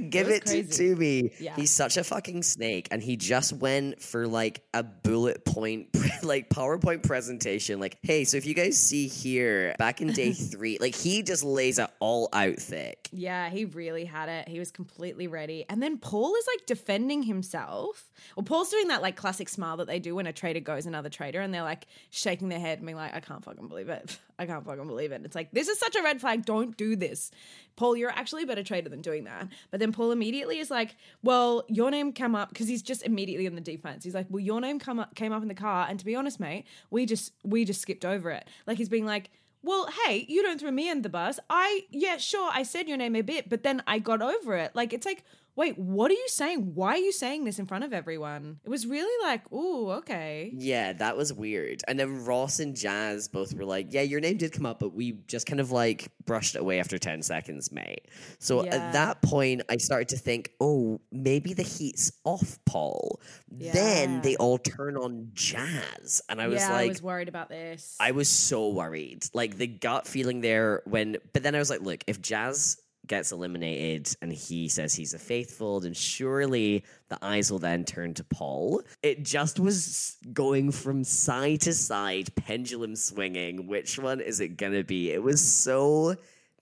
give 0.10 0.30
it 0.30 0.46
to, 0.46 0.64
to 0.64 0.96
me. 0.96 1.32
Yeah. 1.40 1.56
He's 1.56 1.72
such 1.72 1.98
a 1.98 2.04
fucking 2.04 2.44
snake. 2.44 2.88
And 2.92 3.02
he 3.02 3.18
just 3.18 3.54
went 3.54 4.02
for 4.02 4.28
like 4.28 4.64
a 4.74 4.84
bullet 4.84 5.46
point, 5.46 5.90
like 6.24 6.50
PowerPoint 6.50 7.04
presentation. 7.04 7.80
Like, 7.80 7.98
hey, 8.02 8.24
so 8.24 8.38
if 8.38 8.46
you 8.46 8.54
guys 8.54 8.78
see 8.78 9.08
here, 9.08 9.76
back 9.78 10.02
in 10.02 10.12
day 10.14 10.34
three, 10.34 10.78
like 10.80 10.96
he 10.96 11.24
just 11.24 11.44
lays 11.44 11.80
it 11.80 11.90
all 12.00 12.30
out 12.34 12.58
thick. 12.58 13.10
Yeah, 13.12 13.50
he 13.50 13.66
really 13.66 14.06
had 14.06 14.30
it. 14.30 14.48
He 14.48 14.60
was 14.60 14.72
completely 14.72 15.28
ready. 15.28 15.66
And 15.70 15.82
then 15.82 15.98
Paul 15.98 16.36
is 16.36 16.48
like 16.48 16.66
defending 16.66 17.24
himself. 17.24 18.10
Well, 18.36 18.44
Paul's 18.44 18.70
doing 18.70 18.90
that 18.90 19.02
like 19.02 19.16
classic 19.16 19.50
smile 19.50 19.78
that 19.78 19.88
they 19.88 20.00
do 20.00 20.16
when 20.16 20.28
a 20.28 20.34
traitor 20.34 20.60
goes 20.60 20.86
another 20.86 21.10
traitor 21.10 21.42
and 21.42 21.54
they're 21.54 21.64
like 21.64 21.88
shaking 22.10 22.50
their 22.50 22.60
head 22.60 22.80
and 22.80 22.86
being 22.86 22.98
like, 22.98 23.16
I 23.16 23.20
can't 23.20 23.44
fucking 23.44 23.68
believe 23.68 23.90
it. 23.90 24.20
I 24.40 24.46
can't 24.46 24.66
fucking 24.66 24.88
believe 24.88 25.12
it. 25.12 25.22
It's 25.26 25.36
like, 25.36 25.52
this 25.52 25.68
is 25.68 25.80
such 25.80 25.96
a 25.96 26.04
red 26.04 26.22
flag. 26.22 26.46
Don't 26.46 26.78
do 26.78 26.96
this. 26.96 27.32
Paul, 27.76 27.96
you're 27.96 28.12
actually 28.12 28.44
a 28.44 28.48
better 28.48 28.64
traitor 28.64 28.90
than 28.90 29.02
doing 29.02 29.26
that. 29.26 29.48
But 29.72 29.77
then 29.78 29.92
Paul 29.92 30.12
immediately 30.12 30.60
is 30.60 30.70
like, 30.70 30.96
Well, 31.24 31.64
your 31.68 31.92
name 31.92 32.12
came 32.12 32.36
up 32.36 32.50
because 32.50 32.68
he's 32.68 32.82
just 32.82 33.04
immediately 33.04 33.46
in 33.46 33.56
the 33.56 33.62
defense. 33.62 34.04
He's 34.04 34.16
like, 34.16 34.28
Well, 34.30 34.40
your 34.40 34.62
name 34.62 34.80
come 34.80 35.00
up 35.00 35.16
came 35.16 35.32
up 35.32 35.42
in 35.42 35.48
the 35.48 35.56
car, 35.56 35.88
and 35.90 36.00
to 36.00 36.06
be 36.06 36.16
honest, 36.16 36.40
mate, 36.40 36.66
we 36.90 37.06
just 37.06 37.34
we 37.44 37.66
just 37.66 37.82
skipped 37.82 38.06
over 38.06 38.32
it. 38.32 38.48
Like 38.66 38.78
he's 38.78 38.90
being 38.90 39.06
like, 39.06 39.30
well, 39.64 39.90
hey, 40.06 40.26
you 40.30 40.42
don't 40.44 40.60
throw 40.60 40.72
me 40.72 40.90
in 40.90 41.02
the 41.02 41.10
bus. 41.10 41.40
I, 41.50 41.82
yeah, 41.92 42.18
sure, 42.18 42.50
I 42.54 42.64
said 42.64 42.88
your 42.88 42.98
name 42.98 43.16
a 43.16 43.22
bit, 43.22 43.50
but 43.50 43.64
then 43.64 43.84
I 43.86 44.00
got 44.00 44.22
over 44.22 44.56
it. 44.56 44.72
Like, 44.76 44.94
it's 44.94 45.06
like, 45.06 45.24
wait, 45.58 45.76
what 45.78 46.12
are 46.12 46.14
you 46.14 46.28
saying? 46.28 46.76
Why 46.76 46.94
are 46.94 46.98
you 46.98 47.12
saying 47.12 47.44
this 47.44 47.58
in 47.58 47.66
front 47.66 47.84
of 47.84 47.92
everyone? 47.92 48.60
It 48.64 48.70
was 48.70 48.86
really 48.86 49.28
like, 49.28 49.52
ooh, 49.52 49.90
okay. 49.94 50.52
Yeah, 50.56 50.94
that 50.94 51.18
was 51.18 51.34
weird. 51.34 51.82
And 51.88 52.00
then 52.00 52.24
Ross 52.24 52.60
and 52.60 52.76
Jazz 52.76 53.28
both 53.28 53.56
were 53.56 53.66
like, 53.66 53.88
"Yeah, 53.92 54.04
your 54.04 54.20
name 54.20 54.38
did 54.38 54.54
come 54.54 54.68
up, 54.68 54.80
but 54.80 54.94
we 54.94 55.14
just 55.28 55.48
kind 55.48 55.60
of 55.60 55.72
like 55.72 56.10
brushed 56.26 56.56
it 56.56 56.62
away 56.62 56.80
after 56.80 57.00
10 57.00 57.24
seconds, 57.24 57.72
mate." 57.72 58.08
So 58.38 58.64
Yeah. 58.64 58.76
at 58.76 58.94
that 58.94 59.22
point, 59.24 59.64
I 59.68 59.78
started 59.78 60.10
to 60.10 60.18
think, 60.18 60.52
"Oh, 60.62 61.02
maybe 61.12 61.54
the 61.54 61.64
heat's 61.64 62.12
off 62.24 62.60
Paul." 62.66 63.20
Then 63.50 64.22
they 64.22 64.36
all 64.36 64.60
turn 64.60 64.96
on 64.96 65.30
Jazz, 65.34 66.22
and 66.30 66.40
I 66.40 66.48
was 66.48 66.62
yeah, 66.62 66.72
like 66.72 66.86
I 66.86 66.88
was 66.90 67.02
worried 67.02 67.30
about 67.30 67.50
this. 67.50 67.96
I 68.00 68.12
was 68.12 68.30
so 68.30 68.70
worried. 68.70 69.26
Like 69.34 69.58
the 69.58 69.68
gut 69.68 70.08
feeling 70.08 70.42
there 70.42 70.84
when 70.86 71.18
but 71.34 71.42
then 71.42 71.56
I 71.56 71.60
was 71.60 71.72
like, 71.72 71.82
look, 71.82 72.04
if 72.06 72.22
Jazz 72.22 72.78
gets 73.08 73.32
eliminated 73.32 74.16
and 74.22 74.32
he 74.32 74.68
says 74.68 74.94
he's 74.94 75.14
a 75.14 75.20
faithful, 75.20 75.80
then 75.80 75.94
surely 75.94 76.84
the 77.10 77.18
eyes 77.22 77.52
will 77.52 77.60
then 77.60 77.86
turn 77.86 78.14
to 78.16 78.24
Paul. 78.24 78.82
It 79.02 79.24
just 79.24 79.60
was 79.60 80.18
going 80.34 80.72
from 80.72 81.04
side 81.04 81.62
to 81.62 81.74
side, 81.74 82.36
pendulum 82.36 82.96
swinging. 82.96 83.68
Which 83.68 83.98
one 83.98 84.20
is 84.20 84.40
it 84.40 84.58
gonna 84.58 84.84
be? 84.84 85.12
It 85.12 85.24
was 85.24 85.42
so 85.42 86.16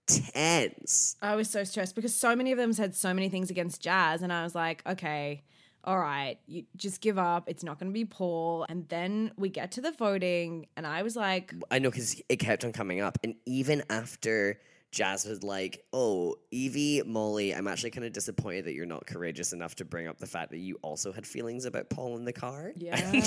tense. 0.07 1.15
I 1.21 1.35
was 1.35 1.49
so 1.49 1.63
stressed 1.63 1.95
because 1.95 2.15
so 2.15 2.35
many 2.35 2.51
of 2.51 2.57
them 2.57 2.73
said 2.73 2.95
so 2.95 3.13
many 3.13 3.29
things 3.29 3.49
against 3.49 3.81
Jazz, 3.81 4.21
and 4.21 4.31
I 4.31 4.43
was 4.43 4.55
like, 4.55 4.83
okay, 4.85 5.43
all 5.83 5.99
right, 5.99 6.39
you 6.47 6.65
just 6.75 6.99
give 6.99 7.17
up. 7.17 7.43
It's 7.47 7.63
not 7.63 7.79
going 7.79 7.91
to 7.91 7.93
be 7.93 8.05
Paul. 8.05 8.65
And 8.67 8.89
then 8.89 9.31
we 9.37 9.49
get 9.49 9.71
to 9.73 9.81
the 9.81 9.91
voting, 9.91 10.67
and 10.75 10.85
I 10.85 11.03
was 11.03 11.15
like, 11.15 11.53
I 11.69 11.79
know 11.79 11.91
because 11.91 12.21
it 12.27 12.37
kept 12.37 12.65
on 12.65 12.73
coming 12.73 13.01
up. 13.01 13.17
And 13.23 13.35
even 13.45 13.83
after 13.89 14.59
Jazz 14.91 15.25
was 15.25 15.43
like, 15.43 15.83
oh, 15.91 16.35
Evie, 16.51 17.01
Molly, 17.05 17.53
I'm 17.53 17.67
actually 17.67 17.91
kind 17.91 18.05
of 18.05 18.13
disappointed 18.13 18.65
that 18.65 18.73
you're 18.73 18.85
not 18.85 19.05
courageous 19.05 19.51
enough 19.51 19.75
to 19.75 19.85
bring 19.85 20.07
up 20.07 20.19
the 20.19 20.25
fact 20.27 20.51
that 20.51 20.59
you 20.59 20.77
also 20.81 21.11
had 21.11 21.27
feelings 21.27 21.65
about 21.65 21.89
Paul 21.89 22.15
in 22.17 22.23
the 22.25 22.33
car. 22.33 22.71
Yeah. 22.77 22.95
And 22.97 23.23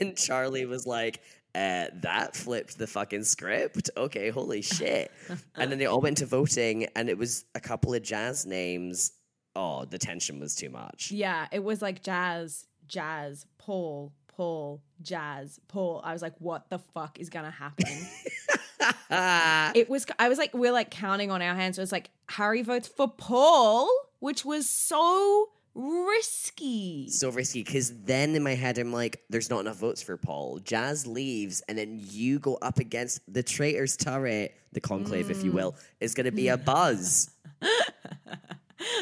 then 0.00 0.14
Charlie 0.16 0.66
was 0.66 0.86
like, 0.86 1.20
uh, 1.54 1.86
that 2.02 2.34
flipped 2.34 2.78
the 2.78 2.86
fucking 2.86 3.22
script. 3.24 3.90
Okay, 3.96 4.30
holy 4.30 4.62
shit. 4.62 5.12
and 5.54 5.70
then 5.70 5.78
they 5.78 5.86
all 5.86 6.00
went 6.00 6.16
to 6.18 6.26
voting, 6.26 6.86
and 6.96 7.08
it 7.08 7.16
was 7.16 7.44
a 7.54 7.60
couple 7.60 7.94
of 7.94 8.02
Jazz 8.02 8.44
names. 8.46 9.12
Oh, 9.54 9.84
the 9.84 9.98
tension 9.98 10.40
was 10.40 10.56
too 10.56 10.68
much. 10.70 11.12
yeah, 11.12 11.46
it 11.52 11.62
was 11.62 11.80
like 11.80 12.02
Jazz, 12.02 12.66
Jazz, 12.88 13.46
Paul, 13.58 14.12
Paul, 14.26 14.82
Jazz, 15.00 15.60
Paul. 15.68 16.00
I 16.02 16.12
was 16.12 16.22
like, 16.22 16.34
what 16.38 16.68
the 16.70 16.78
fuck 16.78 17.20
is 17.20 17.28
going 17.30 17.44
to 17.44 17.50
happen? 17.52 17.86
It 19.74 19.88
was, 19.88 20.06
I 20.18 20.28
was 20.28 20.38
like, 20.38 20.52
we're 20.54 20.72
like 20.72 20.90
counting 20.90 21.30
on 21.30 21.42
our 21.42 21.54
hands. 21.54 21.78
It 21.78 21.80
was 21.82 21.92
like, 21.92 22.10
Harry 22.28 22.62
votes 22.62 22.88
for 22.88 23.08
Paul. 23.08 23.88
which 24.20 24.44
was 24.44 24.68
so 24.68 25.50
risky. 25.74 27.08
So 27.10 27.30
risky 27.30 27.62
because 27.62 27.92
then 28.04 28.34
in 28.34 28.42
my 28.42 28.54
head 28.54 28.78
I'm 28.78 28.92
like, 28.92 29.22
there's 29.28 29.50
not 29.50 29.60
enough 29.60 29.76
votes 29.76 30.02
for 30.02 30.16
Paul. 30.16 30.60
Jazz 30.60 31.06
leaves, 31.06 31.62
and 31.68 31.76
then 31.76 32.00
you 32.00 32.38
go 32.38 32.54
up 32.62 32.78
against 32.78 33.20
the 33.32 33.42
traitors 33.42 33.96
turret, 33.96 34.54
the 34.72 34.80
conclave, 34.80 35.30
if 35.30 35.42
you 35.44 35.50
Mm. 35.50 35.54
will, 35.54 35.76
is 36.00 36.14
going 36.14 36.26
to 36.26 36.32
be 36.32 36.48
a 36.48 36.56
buzz. 36.72 37.30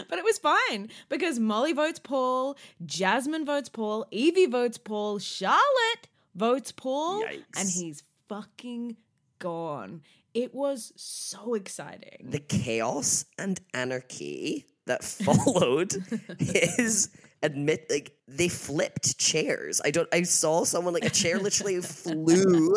But 0.08 0.18
it 0.18 0.24
was 0.24 0.38
fine 0.38 0.90
because 1.08 1.38
Molly 1.40 1.72
votes 1.72 1.98
Paul, 1.98 2.56
Jasmine 2.86 3.44
votes 3.44 3.68
Paul, 3.68 4.06
Evie 4.10 4.46
votes 4.46 4.78
Paul, 4.78 5.18
Charlotte 5.18 6.08
votes 6.36 6.70
Paul, 6.72 7.22
Yikes. 7.24 7.42
and 7.56 7.68
he's 7.68 8.02
fucking 8.28 8.96
gone. 9.42 10.02
It 10.32 10.54
was 10.54 10.92
so 10.96 11.54
exciting. 11.54 12.30
the 12.30 12.38
chaos 12.38 13.26
and 13.36 13.60
anarchy 13.74 14.66
that 14.86 15.04
followed 15.26 15.92
his 16.38 17.10
admit 17.42 17.86
like 17.90 18.12
they 18.28 18.48
flipped 18.48 19.18
chairs. 19.18 19.80
I 19.84 19.90
don't 19.90 20.08
I 20.12 20.22
saw 20.22 20.64
someone 20.64 20.94
like 20.94 21.04
a 21.04 21.10
chair 21.10 21.38
literally 21.38 21.80
flew 21.82 22.76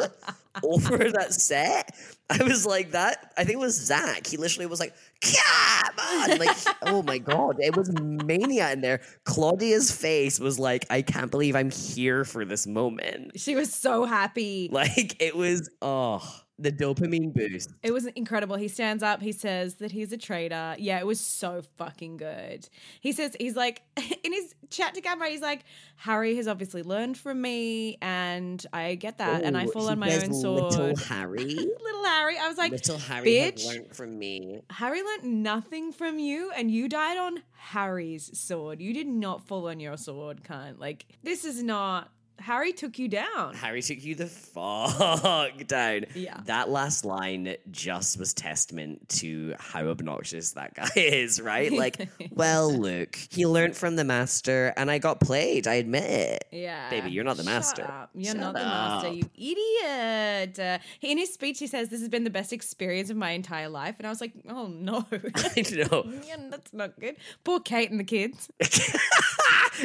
over 0.64 0.98
that 1.12 1.34
set. 1.34 1.96
I 2.30 2.44
was 2.44 2.66
like 2.66 2.92
that 2.92 3.34
I 3.38 3.44
think 3.44 3.58
it 3.58 3.60
was 3.60 3.80
Zach. 3.80 4.26
He 4.28 4.38
literally 4.38 4.66
was 4.66 4.80
like, 4.80 4.94
come 5.22 6.00
on. 6.00 6.38
Like 6.40 6.58
oh 6.82 7.04
my 7.04 7.20
god. 7.20 7.58
It 7.60 7.76
was 7.76 7.92
mania 8.02 8.72
in 8.74 8.82
there. 8.82 9.02
Claudia's 9.24 9.92
face 9.92 10.40
was 10.40 10.60
like, 10.60 10.86
I 10.90 11.04
can't 11.04 11.32
believe 11.32 11.56
I'm 11.56 11.72
here 11.72 12.26
for 12.26 12.44
this 12.44 12.66
moment. 12.68 13.40
she 13.40 13.56
was 13.56 13.72
so 13.74 14.06
happy. 14.06 14.70
Like 14.72 15.22
it 15.22 15.36
was 15.36 15.70
oh 15.82 16.42
the 16.58 16.72
dopamine 16.72 17.34
boost. 17.34 17.72
It 17.84 17.92
was 17.92 18.06
incredible. 18.06 18.56
He 18.56 18.70
stands 18.70 19.04
up, 19.04 19.22
he 19.22 19.32
says 19.34 19.76
that 19.76 19.92
he's 19.92 20.12
a 20.14 20.18
traitor. 20.18 20.76
Yeah, 20.80 21.00
it 21.00 21.06
was 21.06 21.20
so 21.20 21.62
fucking 21.78 22.18
good. 22.18 22.70
He 23.02 23.12
says, 23.12 23.36
he's 23.40 23.56
like, 23.58 23.82
in 24.24 24.32
his 24.32 24.56
chat 24.70 24.94
to 24.96 25.02
camera, 25.02 25.28
he's 25.30 25.42
like, 25.42 25.66
Harry 25.98 26.36
has 26.38 26.48
obviously 26.48 26.82
learned 26.82 27.18
from 27.18 27.42
me, 27.42 27.98
and 28.02 28.66
I 28.72 28.96
get 28.96 29.18
that, 29.18 29.44
and 29.44 29.58
I 29.58 29.66
Oh, 29.66 29.72
fall 29.72 29.90
on 29.90 30.00
my 30.00 30.14
own 30.16 30.34
sword. 30.34 30.74
Little 30.76 30.96
Harry. 31.08 31.44
Little 31.44 32.06
Harry. 32.06 32.38
I 32.38 32.48
was 32.48 32.58
like, 32.58 32.72
Little 32.72 33.00
Harry 33.00 33.28
bitch. 33.28 33.66
learned 33.66 33.96
from 33.96 34.18
me. 34.18 34.62
Harry 34.70 35.02
learned 35.04 35.44
nothing 35.44 35.92
from 35.92 36.20
you, 36.20 36.52
and 36.56 36.72
you 36.72 36.88
died 36.88 37.18
on 37.18 37.44
Harry's 37.58 38.38
sword. 38.38 38.80
You 38.82 38.94
did 38.94 39.08
not 39.08 39.46
fall 39.46 39.68
on 39.68 39.80
your 39.82 39.98
sword, 39.98 40.44
cunt. 40.44 40.80
Like, 40.80 41.06
this 41.24 41.44
is 41.44 41.62
not. 41.62 42.12
Harry 42.40 42.74
took 42.74 43.00
you 43.00 43.08
down. 43.08 43.54
Harry 43.56 43.82
took 43.82 44.04
you 44.04 44.16
the 44.16 44.28
fuck 44.28 45.56
down. 45.68 46.06
Yeah. 46.14 46.40
That 46.46 46.70
last 46.70 47.06
line 47.06 47.56
just 47.72 48.20
was 48.20 48.34
testament 48.34 49.08
to 49.10 49.56
how 49.60 49.88
obnoxious 49.88 50.52
that 50.52 50.74
guy 50.74 50.90
is, 50.96 51.42
right? 51.42 51.72
Like, 51.72 52.10
well, 52.32 52.72
look, 52.72 53.16
he 53.30 53.46
learned 53.46 53.76
from 53.76 53.96
the 53.96 54.04
master 54.04 54.74
and 54.78 54.92
I 54.92 54.98
got 55.00 55.20
played. 55.20 55.68
I 55.68 55.76
admit 55.76 56.04
it. 56.04 56.46
Yeah. 56.52 56.90
Baby, 56.90 57.12
you're 57.12 57.24
not 57.24 57.38
the 57.38 57.44
Shut 57.44 57.54
master. 57.54 57.84
up. 57.84 58.10
You're 58.14 58.34
Shut 58.34 58.38
not 58.42 58.54
the 58.54 58.60
master, 58.60 59.10
you 59.14 59.30
idiot. 59.36 60.60
Uh, 60.60 60.78
in 61.02 61.18
his 61.18 61.34
speech, 61.34 61.60
he 61.60 61.68
says, 61.68 61.90
This 61.90 62.00
has 62.02 62.10
been 62.10 62.24
the 62.24 62.30
best 62.30 62.54
experience 62.54 63.10
of 63.10 63.18
my 63.18 63.32
entire 63.32 63.70
life. 63.70 63.96
And 63.98 64.06
I 64.08 64.10
was 64.10 64.22
like, 64.22 64.34
Oh, 64.50 64.68
no. 64.68 65.06
I 65.12 65.66
know. 65.72 66.06
yeah, 66.28 66.36
that's 66.50 66.74
not 66.74 67.00
good. 67.00 67.16
Poor 67.44 67.60
Kate 67.60 67.90
and 67.92 68.00
the 68.00 68.04
kids. 68.04 68.50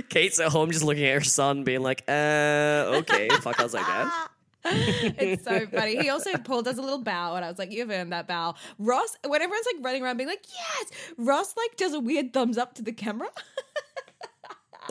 Kate's 0.09 0.41
at 0.41 0.49
home 0.49 0.71
just 0.71 0.85
looking 0.85 1.05
at 1.05 1.15
her 1.15 1.21
son, 1.21 1.65
being 1.65 1.83
like, 1.83 2.05
uh, 2.09 3.01
okay, 3.01 3.29
fuck, 3.41 3.59
I 3.61 3.63
was 3.63 3.75
like 3.75 3.87
that. 3.87 4.29
it's 4.65 5.45
so 5.45 5.67
funny. 5.67 5.97
He 5.97 6.11
also 6.11 6.37
Paul 6.37 6.63
does 6.63 6.77
a 6.77 6.83
little 6.83 7.03
bow, 7.03 7.35
and 7.35 7.45
I 7.45 7.49
was 7.49 7.59
like, 7.59 7.73
"You've 7.73 7.91
earned 7.91 8.13
that 8.13 8.29
bow." 8.29 8.57
Ross, 8.79 9.17
when 9.27 9.41
everyone's 9.41 9.65
like 9.75 9.83
running 9.83 10.03
around 10.03 10.19
being 10.19 10.29
like, 10.29 10.45
"Yes," 10.53 10.91
Ross 11.17 11.55
like 11.57 11.79
does 11.79 11.95
a 11.95 12.01
weird 12.01 12.35
thumbs 12.35 12.59
up 12.59 12.75
to 12.75 12.83
the 12.83 12.93
camera. 12.93 13.29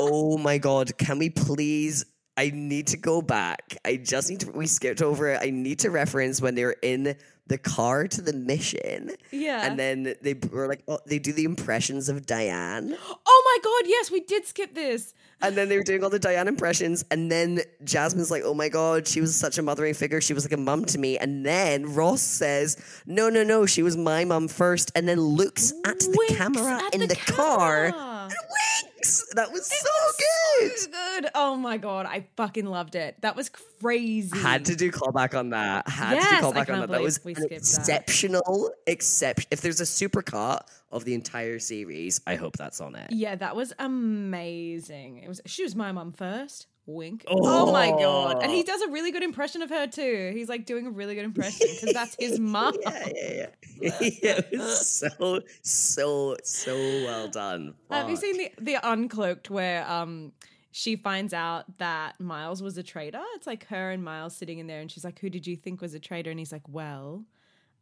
Oh 0.01 0.37
my 0.37 0.57
god, 0.57 0.97
can 0.97 1.19
we 1.19 1.29
please? 1.29 2.05
I 2.39 2.51
need 2.53 2.87
to 2.87 2.97
go 2.97 3.21
back. 3.21 3.75
I 3.83 3.97
just 3.97 4.29
need 4.29 4.39
to. 4.39 4.51
We 4.51 4.65
skipped 4.65 5.01
over 5.01 5.27
it. 5.27 5.41
I 5.41 5.49
need 5.49 5.79
to 5.79 5.91
reference 5.91 6.41
when 6.41 6.55
they 6.55 6.63
were 6.63 6.77
in 6.81 7.17
the 7.47 7.57
car 7.57 8.07
to 8.07 8.21
the 8.21 8.31
mission. 8.31 9.11
Yeah. 9.31 9.65
And 9.65 9.77
then 9.77 10.15
they 10.21 10.35
were 10.49 10.69
like, 10.69 10.83
oh, 10.87 10.99
they 11.05 11.19
do 11.19 11.33
the 11.33 11.43
impressions 11.43 12.07
of 12.07 12.25
Diane. 12.25 12.95
oh 13.25 13.43
my 13.45 13.57
god, 13.61 13.89
yes, 13.89 14.09
we 14.09 14.21
did 14.21 14.45
skip 14.45 14.73
this. 14.73 15.13
And 15.41 15.57
then 15.57 15.67
they 15.67 15.75
were 15.75 15.83
doing 15.83 16.01
all 16.01 16.09
the 16.09 16.19
Diane 16.19 16.47
impressions. 16.47 17.03
And 17.11 17.29
then 17.29 17.59
Jasmine's 17.83 18.31
like, 18.31 18.43
oh 18.45 18.53
my 18.53 18.69
God, 18.69 19.05
she 19.05 19.19
was 19.19 19.35
such 19.35 19.57
a 19.57 19.61
mothering 19.61 19.93
figure. 19.93 20.21
She 20.21 20.33
was 20.33 20.45
like 20.45 20.53
a 20.53 20.57
mum 20.57 20.85
to 20.85 20.97
me. 20.97 21.17
And 21.17 21.45
then 21.45 21.93
Ross 21.93 22.21
says, 22.21 22.77
no, 23.05 23.29
no, 23.29 23.43
no, 23.43 23.65
she 23.65 23.83
was 23.83 23.97
my 23.97 24.23
mum 24.23 24.47
first. 24.47 24.91
And 24.95 25.09
then 25.09 25.19
looks 25.19 25.73
at 25.85 25.99
the 25.99 26.15
Winks 26.17 26.35
camera 26.37 26.81
at 26.83 26.93
in 26.93 27.01
the 27.01 27.07
the, 27.07 27.15
car 27.15 27.91
camera. 27.91 28.18
And 28.29 28.91
winks. 28.93 29.25
That 29.33 29.51
was 29.51 29.65
so 29.67 29.87
good. 30.17 30.77
So 30.77 30.89
good. 30.91 31.29
Oh 31.35 31.55
my 31.55 31.77
god, 31.77 32.05
I 32.05 32.27
fucking 32.35 32.65
loved 32.65 32.95
it. 32.95 33.15
That 33.21 33.35
was 33.35 33.49
crazy. 33.49 34.37
Had 34.37 34.65
to 34.65 34.75
do 34.75 34.91
callback 34.91 35.37
on 35.37 35.49
that. 35.51 35.87
Had 35.87 36.13
Yes, 36.15 36.29
to 36.29 36.35
do 36.35 36.41
callback 36.41 36.73
on 36.73 36.79
that. 36.81 36.89
That 36.89 37.01
was 37.01 37.19
an 37.25 37.33
that. 37.33 37.51
exceptional 37.51 38.71
exception. 38.87 39.47
If 39.51 39.61
there's 39.61 39.81
a 39.81 39.85
supercut 39.85 40.61
of 40.91 41.05
the 41.05 41.13
entire 41.13 41.59
series, 41.59 42.21
I 42.27 42.35
hope 42.35 42.57
that's 42.57 42.81
on 42.81 42.95
it. 42.95 43.11
Yeah, 43.11 43.35
that 43.35 43.55
was 43.55 43.73
amazing. 43.79 45.17
It 45.23 45.27
was 45.27 45.41
she 45.45 45.63
was 45.63 45.75
my 45.75 45.91
mum 45.91 46.11
first. 46.11 46.67
Wink. 46.89 47.23
Oh. 47.27 47.71
my 47.71 47.89
god. 47.91 48.43
And 48.43 48.51
he 48.51 48.63
does 48.63 48.81
a 48.81 48.89
really 48.89 49.11
good 49.11 49.23
impression 49.23 49.61
of 49.61 49.69
her 49.69 49.87
too. 49.87 50.31
He's 50.33 50.49
like 50.49 50.65
doing 50.65 50.87
a 50.87 50.91
really 50.91 51.15
good 51.15 51.25
impression 51.25 51.67
because 51.71 51.93
that's 51.93 52.15
his 52.19 52.39
mom. 52.39 52.75
Yeah, 52.81 53.09
yeah, 53.15 53.47
yeah. 53.81 53.91
yeah 54.01 54.41
it 54.51 54.57
was 54.57 54.87
so, 54.87 55.41
so, 55.61 56.35
so 56.43 56.75
well 56.75 57.27
done. 57.27 57.75
Have 57.91 58.09
you 58.09 58.15
seen 58.15 58.37
the 58.37 58.51
the 58.59 58.75
uncloaked 58.75 59.49
where 59.49 59.89
um 59.89 60.31
she 60.71 60.95
finds 60.95 61.33
out 61.33 61.77
that 61.77 62.19
Miles 62.19 62.61
was 62.61 62.77
a 62.77 62.83
traitor? 62.83 63.21
It's 63.35 63.47
like 63.47 63.67
her 63.67 63.91
and 63.91 64.03
Miles 64.03 64.35
sitting 64.35 64.59
in 64.59 64.67
there 64.67 64.81
and 64.81 64.91
she's 64.91 65.03
like, 65.03 65.19
Who 65.19 65.29
did 65.29 65.47
you 65.47 65.55
think 65.55 65.81
was 65.81 65.93
a 65.93 65.99
traitor? 65.99 66.31
And 66.31 66.39
he's 66.39 66.51
like, 66.51 66.67
Well, 66.67 67.25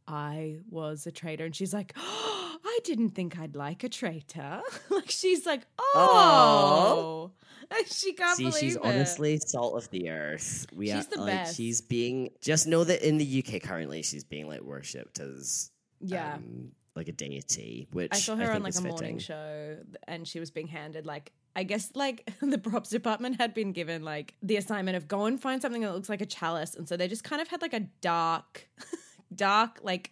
I 0.07 0.59
was 0.69 1.05
a 1.05 1.11
traitor. 1.11 1.45
And 1.45 1.55
she's 1.55 1.73
like, 1.73 1.93
oh, 1.97 2.57
I 2.63 2.79
didn't 2.85 3.09
think 3.09 3.37
I'd 3.37 3.55
like 3.55 3.83
a 3.83 3.89
traitor. 3.89 4.61
like 4.89 5.11
she's 5.11 5.45
like, 5.45 5.63
Oh 5.79 7.31
and 7.31 7.46
she 7.91 8.13
can't 8.13 8.37
believe 8.37 8.53
it. 8.53 8.55
See, 8.57 8.65
she's 8.67 8.75
it. 8.75 8.81
honestly 8.83 9.37
salt 9.39 9.75
of 9.77 9.89
the 9.91 10.09
earth. 10.09 10.65
We 10.75 10.87
She's 10.87 10.95
are, 11.07 11.09
the 11.15 11.21
like 11.21 11.33
best. 11.33 11.55
she's 11.57 11.81
being 11.81 12.31
just 12.41 12.67
know 12.67 12.83
that 12.83 13.07
in 13.07 13.17
the 13.17 13.43
UK 13.45 13.61
currently 13.61 14.01
she's 14.03 14.23
being 14.23 14.47
like 14.47 14.61
worshipped 14.61 15.19
as 15.19 15.71
Yeah. 15.99 16.35
um, 16.35 16.71
like 16.95 17.07
a 17.07 17.11
deity, 17.11 17.87
which 17.91 18.09
I 18.13 18.17
saw 18.17 18.35
her 18.35 18.43
think 18.45 18.55
on 18.55 18.63
like 18.63 18.75
a 18.75 18.81
morning 18.81 19.19
show 19.19 19.77
and 20.07 20.27
she 20.27 20.39
was 20.39 20.49
being 20.51 20.67
handed 20.67 21.05
like 21.05 21.31
I 21.55 21.63
guess 21.63 21.91
like 21.95 22.29
the 22.41 22.57
props 22.57 22.89
department 22.89 23.37
had 23.39 23.53
been 23.53 23.71
given 23.71 24.03
like 24.03 24.35
the 24.41 24.57
assignment 24.57 24.95
of 24.97 25.07
go 25.07 25.25
and 25.25 25.39
find 25.41 25.61
something 25.61 25.81
that 25.81 25.93
looks 25.93 26.09
like 26.09 26.21
a 26.21 26.25
chalice 26.25 26.75
and 26.75 26.87
so 26.87 26.97
they 26.97 27.07
just 27.07 27.23
kind 27.23 27.41
of 27.41 27.47
had 27.47 27.61
like 27.61 27.73
a 27.73 27.81
dark 28.01 28.67
dark 29.35 29.79
like 29.83 30.11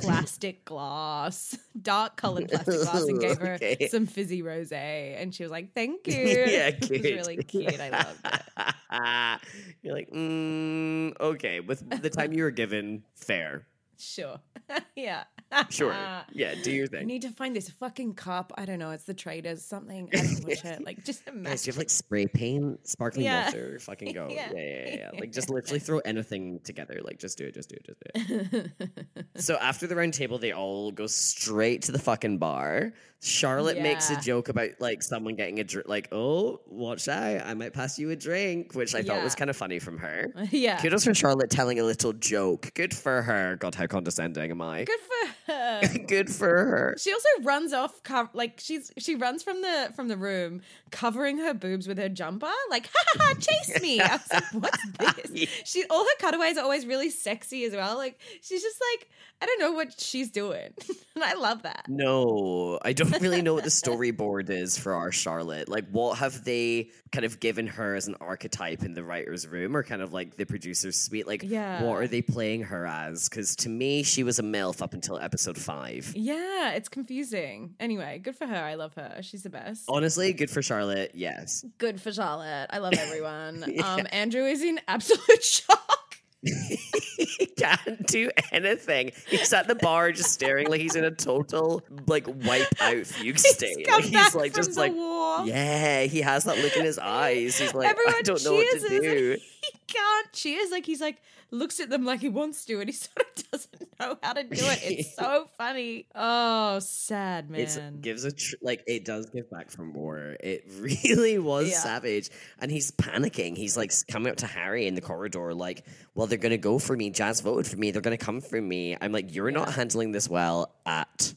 plastic 0.00 0.64
glass 0.64 1.56
dark 1.80 2.16
colored 2.16 2.48
plastic 2.48 2.80
glass 2.80 3.02
and 3.02 3.20
gave 3.20 3.38
her 3.38 3.54
Okay. 3.54 3.88
some 3.88 4.06
fizzy 4.06 4.42
rosé 4.42 5.20
and 5.20 5.34
she 5.34 5.42
was 5.42 5.52
like 5.52 5.72
thank 5.74 6.06
you. 6.06 6.14
Yeah, 6.14 6.68
it 6.80 6.90
was 6.90 7.12
really 7.12 7.36
cute. 7.36 7.80
I 7.80 7.90
loved 7.90 8.20
it. 8.24 8.42
You're 9.82 9.94
like, 9.94 10.10
mm, 10.10 11.18
okay, 11.20 11.60
with 11.60 12.02
the 12.02 12.10
time 12.10 12.32
you 12.32 12.42
were 12.42 12.50
given, 12.50 13.02
fair. 13.14 13.66
Sure 13.98 14.40
yeah 14.96 15.24
Sure. 15.70 15.94
yeah, 16.32 16.56
do 16.60 16.72
your 16.72 16.86
I 16.86 16.88
thing. 16.88 17.06
need 17.06 17.22
to 17.22 17.30
find 17.30 17.54
this 17.54 17.70
fucking 17.70 18.14
cup. 18.14 18.52
I 18.58 18.64
don't 18.64 18.80
know. 18.80 18.90
It's 18.90 19.04
the 19.04 19.14
traders 19.14 19.62
something. 19.64 20.08
I 20.12 20.16
don't 20.16 20.44
watch 20.44 20.64
it. 20.64 20.84
Like 20.84 21.04
just 21.04 21.22
imagine. 21.28 21.44
Guys, 21.44 21.62
do 21.62 21.68
you 21.68 21.72
have 21.72 21.78
like 21.78 21.88
spray 21.88 22.26
paint, 22.26 22.84
sparkling 22.86 23.26
Yeah. 23.26 23.44
water? 23.44 23.78
Fucking 23.78 24.12
go. 24.12 24.26
Yeah. 24.28 24.50
Yeah. 24.52 24.60
Yeah, 24.60 24.84
yeah, 24.88 24.96
yeah. 25.12 25.20
Like 25.20 25.30
just 25.30 25.48
literally 25.48 25.78
throw 25.78 26.00
anything 26.00 26.58
together. 26.64 27.00
Like 27.00 27.20
just 27.20 27.38
do 27.38 27.44
it, 27.46 27.54
just 27.54 27.68
do 27.68 27.76
it, 27.76 27.84
just 27.86 28.00
do 28.00 28.70
it. 29.14 29.26
so 29.36 29.54
after 29.58 29.86
the 29.86 29.94
round 29.94 30.14
table, 30.14 30.36
they 30.38 30.50
all 30.50 30.90
go 30.90 31.06
straight 31.06 31.82
to 31.82 31.92
the 31.92 32.00
fucking 32.00 32.38
bar. 32.38 32.92
Charlotte 33.26 33.80
makes 33.80 34.10
a 34.10 34.20
joke 34.20 34.48
about 34.48 34.70
like 34.78 35.02
someone 35.02 35.34
getting 35.34 35.58
a 35.58 35.64
drink, 35.64 35.88
like, 35.88 36.08
oh, 36.12 36.60
watch 36.68 37.08
out, 37.08 37.42
I 37.44 37.54
might 37.54 37.72
pass 37.72 37.98
you 37.98 38.10
a 38.10 38.16
drink, 38.16 38.74
which 38.74 38.94
I 38.94 39.02
thought 39.02 39.22
was 39.22 39.34
kind 39.34 39.50
of 39.50 39.56
funny 39.56 39.78
from 39.78 39.98
her. 39.98 40.32
yeah. 40.50 40.80
Kudos 40.80 41.04
for 41.04 41.14
Charlotte 41.14 41.50
telling 41.50 41.80
a 41.80 41.84
little 41.84 42.12
joke. 42.12 42.72
Good 42.74 42.94
for 42.94 43.22
her. 43.22 43.56
God, 43.56 43.74
how 43.74 43.86
condescending 43.86 44.50
am 44.50 44.62
I? 44.62 44.84
Good 44.84 45.00
for 45.00 45.28
Good 46.06 46.30
for 46.30 46.46
her. 46.48 46.94
She 46.98 47.12
also 47.12 47.28
runs 47.42 47.72
off, 47.72 48.02
co- 48.02 48.28
like 48.34 48.60
she's 48.62 48.92
she 48.98 49.14
runs 49.14 49.42
from 49.42 49.62
the 49.62 49.90
from 49.96 50.08
the 50.08 50.16
room, 50.16 50.60
covering 50.90 51.38
her 51.38 51.54
boobs 51.54 51.88
with 51.88 51.98
her 51.98 52.08
jumper, 52.08 52.50
like 52.70 52.86
ha 52.86 53.04
ha 53.06 53.24
ha, 53.24 53.34
chase 53.40 53.80
me. 53.80 54.00
I 54.00 54.16
was 54.16 54.32
like, 54.32 54.44
what's 54.52 54.86
this? 54.98 55.30
Yeah. 55.32 55.46
She 55.64 55.84
all 55.88 56.04
her 56.04 56.16
cutaways 56.20 56.58
are 56.58 56.64
always 56.64 56.86
really 56.86 57.10
sexy 57.10 57.64
as 57.64 57.72
well. 57.72 57.96
Like 57.96 58.18
she's 58.42 58.62
just 58.62 58.76
like 58.92 59.08
I 59.40 59.46
don't 59.46 59.60
know 59.60 59.72
what 59.72 60.00
she's 60.00 60.30
doing, 60.30 60.72
and 61.14 61.22
I 61.24 61.34
love 61.34 61.62
that. 61.62 61.84
No, 61.88 62.78
I 62.82 62.92
don't 62.92 63.06
don't 63.06 63.22
really 63.22 63.42
know 63.42 63.54
what 63.54 63.62
the 63.64 63.70
storyboard 63.70 64.50
is 64.50 64.76
for 64.78 64.94
our 64.94 65.12
Charlotte. 65.12 65.68
Like, 65.68 65.86
what 65.90 66.18
have 66.18 66.44
they 66.44 66.90
kind 67.12 67.24
of 67.24 67.38
given 67.38 67.66
her 67.66 67.94
as 67.94 68.08
an 68.08 68.16
archetype 68.20 68.82
in 68.82 68.94
the 68.94 69.04
writer's 69.04 69.46
room 69.46 69.76
or 69.76 69.82
kind 69.84 70.02
of 70.02 70.12
like 70.12 70.36
the 70.36 70.44
producer's 70.44 70.96
suite? 70.96 71.26
Like, 71.26 71.42
Yeah. 71.44 71.82
what 71.84 71.96
are 71.96 72.08
they 72.08 72.22
playing 72.22 72.62
her 72.64 72.86
as? 72.86 73.28
Because 73.28 73.54
to 73.56 73.68
me, 73.68 74.02
she 74.02 74.22
was 74.24 74.38
a 74.38 74.42
MILF 74.42 74.82
up 74.82 74.92
until 74.94 75.18
episode 75.18 75.35
five. 75.38 76.12
Yeah, 76.16 76.72
it's 76.72 76.88
confusing. 76.88 77.74
Anyway, 77.80 78.18
good 78.22 78.36
for 78.36 78.46
her. 78.46 78.56
I 78.56 78.74
love 78.74 78.94
her. 78.94 79.18
She's 79.22 79.42
the 79.42 79.50
best. 79.50 79.84
Honestly, 79.88 80.32
good 80.32 80.50
for 80.50 80.62
Charlotte. 80.62 81.12
Yes. 81.14 81.64
Good 81.78 82.00
for 82.00 82.12
Charlotte. 82.12 82.68
I 82.70 82.78
love 82.78 82.94
everyone. 82.94 83.64
Yeah. 83.76 83.94
Um, 83.94 84.06
Andrew 84.12 84.44
is 84.44 84.62
in 84.62 84.80
absolute 84.88 85.20
shock. 85.42 86.16
he 86.42 87.46
can't 87.58 88.06
do 88.06 88.30
anything. 88.52 89.12
He's 89.28 89.52
at 89.52 89.66
the 89.68 89.74
bar 89.74 90.12
just 90.12 90.32
staring 90.32 90.68
like 90.68 90.80
he's 90.80 90.94
in 90.96 91.04
a 91.04 91.10
total 91.10 91.82
like 92.06 92.26
wipe 92.28 92.68
out 92.80 93.04
fugue 93.06 93.38
state. 93.40 93.76
He's 93.78 93.86
come 93.86 94.02
Like, 94.02 94.12
back 94.12 94.34
like 94.34 94.52
from 94.52 94.58
just 94.64 94.74
the 94.74 94.80
like 94.80 94.94
war. 94.94 95.44
yeah, 95.46 96.02
he 96.02 96.20
has 96.20 96.44
that 96.44 96.58
look 96.58 96.76
in 96.76 96.84
his 96.84 96.98
eyes. 96.98 97.58
He's 97.58 97.74
like, 97.74 97.88
Everyone 97.88 98.14
I 98.16 98.22
don't 98.22 98.44
know 98.44 98.54
what 98.54 98.80
to 98.80 98.88
cheers 98.88 99.00
do. 99.00 99.36
He 99.72 99.78
can't 99.86 100.32
cheers. 100.32 100.70
Like 100.70 100.86
he's 100.86 101.00
like 101.00 101.16
looks 101.50 101.78
at 101.80 101.88
them 101.90 102.04
like 102.04 102.20
he 102.20 102.28
wants 102.28 102.64
to, 102.66 102.80
and 102.80 102.88
he 102.88 102.92
sort 102.94 103.18
of 103.36 103.50
doesn't 103.50 103.88
know 104.00 104.18
how 104.22 104.32
to 104.32 104.42
do 104.42 104.48
it. 104.52 104.80
It's 104.82 105.16
so 105.16 105.48
funny. 105.58 106.06
Oh, 106.14 106.78
sad 106.80 107.50
man. 107.50 107.60
It's 107.60 107.78
gives 108.00 108.24
a 108.24 108.32
tr- 108.32 108.56
like 108.62 108.82
it 108.86 109.04
does 109.04 109.26
give 109.30 109.50
back 109.50 109.70
from 109.70 109.92
war. 109.94 110.36
It 110.40 110.64
really 110.78 111.38
was 111.38 111.70
Yeah. 111.70 111.78
savage, 111.78 112.30
and 112.58 112.70
he's 112.70 112.90
panicking. 112.92 113.56
He's 113.56 113.76
like 113.76 113.92
coming 114.08 114.30
up 114.30 114.38
to 114.38 114.46
Harry 114.46 114.86
in 114.86 114.94
the 114.94 115.00
corridor, 115.00 115.54
like, 115.54 115.86
"Well, 116.14 116.26
they're 116.26 116.38
gonna 116.38 116.58
go 116.58 116.78
for 116.78 116.96
me. 116.96 117.10
Jazz 117.10 117.40
voted 117.40 117.66
for 117.70 117.76
me. 117.76 117.90
They're 117.90 118.02
gonna 118.02 118.16
come 118.18 118.40
for 118.40 118.60
me." 118.60 118.96
I'm 119.00 119.12
like, 119.12 119.34
"You're 119.34 119.50
not 119.50 119.72
handling 119.72 120.12
this 120.12 120.28
well 120.28 120.74
at 120.84 121.34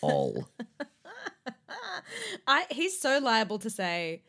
all." 0.00 0.48
I 2.46 2.66
he's 2.70 2.98
so 3.00 3.18
liable 3.18 3.58
to 3.60 3.70
say, 3.70 4.22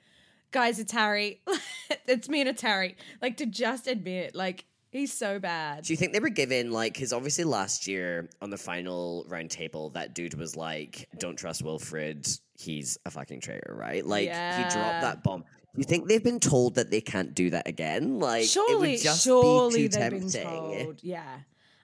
guys, 0.57 0.79
it's 0.79 0.91
Harry. 0.91 1.39
it's 2.07 2.27
me 2.27 2.39
and 2.39 2.49
it's 2.49 2.63
Harry. 2.63 2.97
Like 3.21 3.37
to 3.37 3.45
just 3.45 3.85
admit, 3.85 4.33
like 4.33 4.65
he's 4.89 5.13
so 5.13 5.37
bad. 5.37 5.83
Do 5.83 5.93
you 5.93 5.97
think 5.97 6.13
they 6.13 6.19
were 6.19 6.29
given 6.29 6.71
like 6.71 6.95
because 6.95 7.13
obviously 7.13 7.43
last 7.43 7.85
year 7.85 8.27
on 8.41 8.49
the 8.49 8.57
final 8.57 9.23
round 9.27 9.51
table 9.51 9.91
that 9.91 10.15
dude 10.15 10.33
was 10.33 10.55
like, 10.55 11.07
"Don't 11.19 11.37
trust 11.37 11.61
Wilfred. 11.61 12.27
He's 12.57 12.97
a 13.05 13.11
fucking 13.11 13.41
traitor," 13.41 13.75
right? 13.77 14.03
Like 14.03 14.29
he 14.29 14.61
dropped 14.63 15.01
that 15.01 15.21
bomb. 15.23 15.41
Do 15.41 15.81
you 15.81 15.83
think 15.83 16.07
they've 16.07 16.23
been 16.23 16.39
told 16.39 16.73
that 16.75 16.89
they 16.89 17.01
can't 17.01 17.35
do 17.35 17.51
that 17.51 17.67
again? 17.67 18.17
Like 18.17 18.45
surely, 18.45 18.93
it 18.93 18.93
would 18.93 19.01
just 19.03 19.23
surely 19.23 19.83
be 19.83 19.89
too 19.89 19.99
they've 19.99 20.09
tempting. 20.09 20.31
been 20.31 20.85
told. 20.85 21.03
Yeah. 21.03 21.37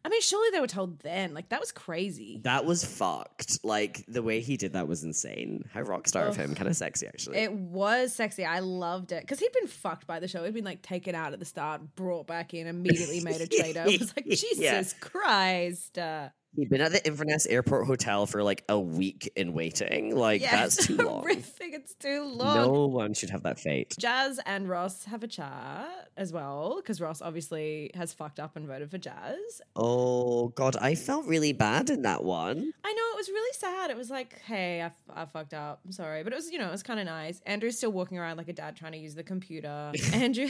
I 0.06 0.10
mean, 0.10 0.22
surely 0.22 0.50
they 0.52 0.60
were 0.60 0.68
told 0.68 1.00
then. 1.00 1.34
Like 1.34 1.50
that 1.50 1.60
was 1.60 1.72
crazy. 1.72 2.42
That 2.44 2.66
was 2.66 2.84
fucked. 2.84 3.64
Like 3.64 4.04
the 4.08 4.22
way 4.22 4.42
he 4.42 4.58
did 4.58 4.74
that 4.74 4.88
was 4.88 5.04
insane. 5.04 5.64
How 5.74 5.82
rock 5.82 6.08
star 6.08 6.26
of 6.28 6.36
him, 6.36 6.56
kind 6.56 6.68
of 6.68 6.76
sexy 6.76 7.08
actually. 7.08 7.38
It 7.38 7.54
was 7.54 8.14
sexy. 8.14 8.44
I 8.44 8.60
loved 8.60 9.12
it 9.14 9.22
because 9.22 9.40
he'd 9.40 9.54
been 9.54 9.68
fucked 9.68 10.06
by 10.06 10.20
the 10.20 10.28
show. 10.28 10.44
He'd 10.44 10.54
been 10.54 10.66
like 10.66 10.82
taken 10.82 11.16
out 11.16 11.32
at 11.34 11.40
the 11.40 11.46
start, 11.46 11.96
brought 11.96 12.28
back 12.28 12.54
in, 12.54 12.68
immediately 12.68 13.22
made 13.22 13.40
a 13.42 13.48
traitor. 13.60 13.82
I 13.82 13.86
was 13.86 14.14
like, 14.16 14.26
Jesus 14.26 14.58
Yeah. 14.60 14.84
Christ. 15.00 15.98
Uh, 15.98 16.30
He'd 16.56 16.70
been 16.70 16.82
at 16.82 16.92
the 16.92 17.06
Inverness 17.06 17.46
Airport 17.48 17.88
Hotel 17.88 18.26
for 18.28 18.44
like 18.44 18.64
a 18.70 18.80
week 18.80 19.32
in 19.36 19.54
waiting. 19.54 20.16
Like 20.16 20.42
yeah, 20.42 20.56
that's 20.58 20.86
too 20.88 20.96
long. 20.98 21.22
horrific. 21.22 21.74
It's 21.74 21.96
too 21.96 22.24
long. 22.24 22.56
No 22.56 22.86
one 22.88 23.14
should 23.16 23.32
have 23.32 23.42
that 23.44 23.60
fate. 23.60 23.96
Jazz 24.00 24.40
and 24.46 24.70
Ross 24.70 25.06
have 25.06 25.24
a 25.24 25.28
chat 25.28 26.10
as 26.16 26.32
well 26.32 26.76
because 26.78 27.02
Ross 27.02 27.22
obviously 27.24 27.90
has 27.96 28.14
fucked 28.14 28.40
up 28.40 28.56
and 28.56 28.68
voted 28.68 28.92
for 28.92 29.00
Jazz. 29.00 29.62
Oh 29.76 30.50
god, 30.50 30.76
I 30.80 30.94
felt 30.96 31.26
really 31.26 31.54
bad 31.54 31.90
in 31.90 32.04
that 32.04 32.24
one. 32.24 32.72
I 32.84 32.94
know 32.94 33.04
it 33.14 33.18
was 33.18 33.30
really 33.30 33.54
sad. 33.58 33.90
It 33.90 33.98
was 33.98 34.10
like, 34.12 34.40
hey, 34.42 34.82
I, 34.82 34.86
f- 34.86 34.94
I 35.14 35.26
fucked 35.26 35.54
up. 35.56 35.80
I'm 35.86 35.92
sorry, 35.92 36.24
but 36.24 36.34
it 36.34 36.36
was 36.36 36.52
you 36.52 36.60
know 36.60 36.68
it 36.68 36.72
was 36.72 36.84
kind 36.84 37.00
of 37.00 37.08
nice. 37.08 37.42
Andrew's 37.48 37.78
still 37.78 37.92
walking 37.92 38.20
around 38.20 38.38
like 38.38 38.48
a 38.50 38.54
dad 38.54 38.76
trying 38.76 38.92
to 38.92 39.00
use 39.00 39.16
the 39.16 39.24
computer. 39.24 39.92
Andrew, 40.14 40.50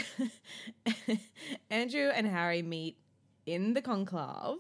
Andrew 1.70 2.10
and 2.14 2.28
Harry 2.28 2.62
meet 2.62 2.98
in 3.46 3.74
the 3.74 3.82
conclave, 3.82 4.58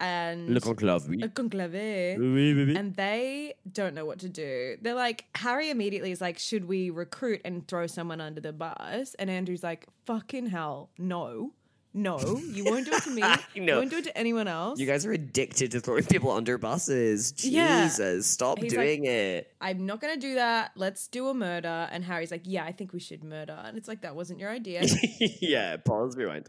and 0.00 0.48
Le 0.52 0.60
conclave, 0.60 1.08
oui. 1.08 1.22
conclave. 1.34 2.18
Oui, 2.18 2.52
oui, 2.52 2.64
oui. 2.66 2.76
and 2.76 2.94
they 2.96 3.54
don't 3.72 3.94
know 3.94 4.04
what 4.04 4.18
to 4.20 4.28
do. 4.28 4.76
They're 4.82 4.94
like, 4.94 5.24
Harry 5.34 5.70
immediately 5.70 6.10
is 6.10 6.20
like, 6.20 6.38
should 6.38 6.66
we 6.66 6.90
recruit 6.90 7.40
and 7.44 7.66
throw 7.66 7.86
someone 7.86 8.20
under 8.20 8.40
the 8.40 8.52
bus? 8.52 9.14
And 9.18 9.30
Andrew's 9.30 9.62
like, 9.62 9.86
fucking 10.06 10.46
hell, 10.46 10.90
no. 10.98 11.52
No, 11.96 12.18
you 12.50 12.64
won't 12.64 12.86
do 12.86 12.92
it 12.92 13.04
to 13.04 13.10
me. 13.10 13.22
You 13.54 13.64
won't 13.66 13.88
do 13.88 13.98
it 13.98 14.04
to 14.04 14.18
anyone 14.18 14.48
else. 14.48 14.80
You 14.80 14.86
guys 14.86 15.06
are 15.06 15.12
addicted 15.12 15.70
to 15.70 15.80
throwing 15.80 16.02
people 16.02 16.32
under 16.32 16.58
buses. 16.58 17.32
Yeah. 17.44 17.84
Jesus, 17.84 18.26
stop 18.26 18.58
He's 18.58 18.72
doing 18.72 19.04
it. 19.04 19.52
I'm 19.60 19.86
not 19.86 20.00
gonna 20.00 20.16
do 20.16 20.34
that. 20.34 20.72
Let's 20.74 21.06
do 21.06 21.28
a 21.28 21.34
murder. 21.34 21.88
And 21.92 22.04
Harry's 22.04 22.32
like, 22.32 22.42
yeah, 22.44 22.64
I 22.64 22.72
think 22.72 22.92
we 22.92 22.98
should 22.98 23.22
murder. 23.22 23.56
And 23.64 23.78
it's 23.78 23.86
like, 23.86 24.00
that 24.00 24.16
wasn't 24.16 24.40
your 24.40 24.50
idea. 24.50 24.82
yeah, 25.40 25.76
pause, 25.76 26.16
rewind. 26.16 26.48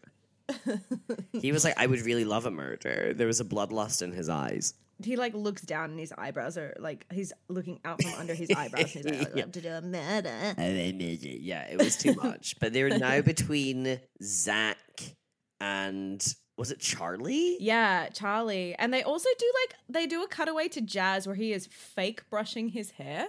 He 1.32 1.52
was 1.52 1.64
like, 1.64 1.74
I 1.78 1.88
would 1.88 2.02
really 2.02 2.26
love 2.26 2.46
a 2.46 2.52
murder. 2.52 3.14
There 3.16 3.28
was 3.28 3.40
a 3.40 3.46
bloodlust 3.46 4.02
in 4.02 4.12
his 4.12 4.30
eyes. 4.30 4.74
he 5.04 5.16
like 5.16 5.34
looks 5.34 5.62
down 5.62 5.92
and 5.92 6.00
his 6.00 6.14
eyebrows 6.18 6.58
are 6.58 6.76
like, 6.80 7.06
he's 7.12 7.34
looking 7.50 7.80
out 7.84 8.02
from 8.02 8.14
under 8.14 8.34
his 8.34 8.50
eyebrows. 8.52 8.96
And 8.96 9.06
he's 9.06 9.06
like, 9.06 9.28
I'd 9.36 9.36
love 9.36 9.52
to 9.54 9.62
do 9.62 9.70
a 9.72 9.82
murder. 9.82 10.54
Yeah, 10.58 11.64
it 11.68 11.78
was 11.78 11.98
too 11.98 12.14
much. 12.16 12.56
but 12.60 12.74
they're 12.74 12.98
now 12.98 13.22
between 13.34 14.00
Zach 14.24 14.78
and 15.60 16.26
was 16.58 16.72
it 16.72 16.80
Charlie? 16.80 17.58
Yeah, 17.60 18.08
Charlie. 18.10 18.76
And 18.80 18.94
they 18.94 19.04
also 19.04 19.28
do 19.38 19.52
like 19.64 19.76
they 19.90 20.08
do 20.08 20.24
a 20.24 20.28
cutaway 20.28 20.70
to 20.70 20.82
Jazz 20.82 21.28
where 21.28 21.36
he 21.36 21.52
is 21.52 21.68
fake 21.68 22.30
brushing 22.30 22.70
his 22.70 22.92
hair. 22.92 23.28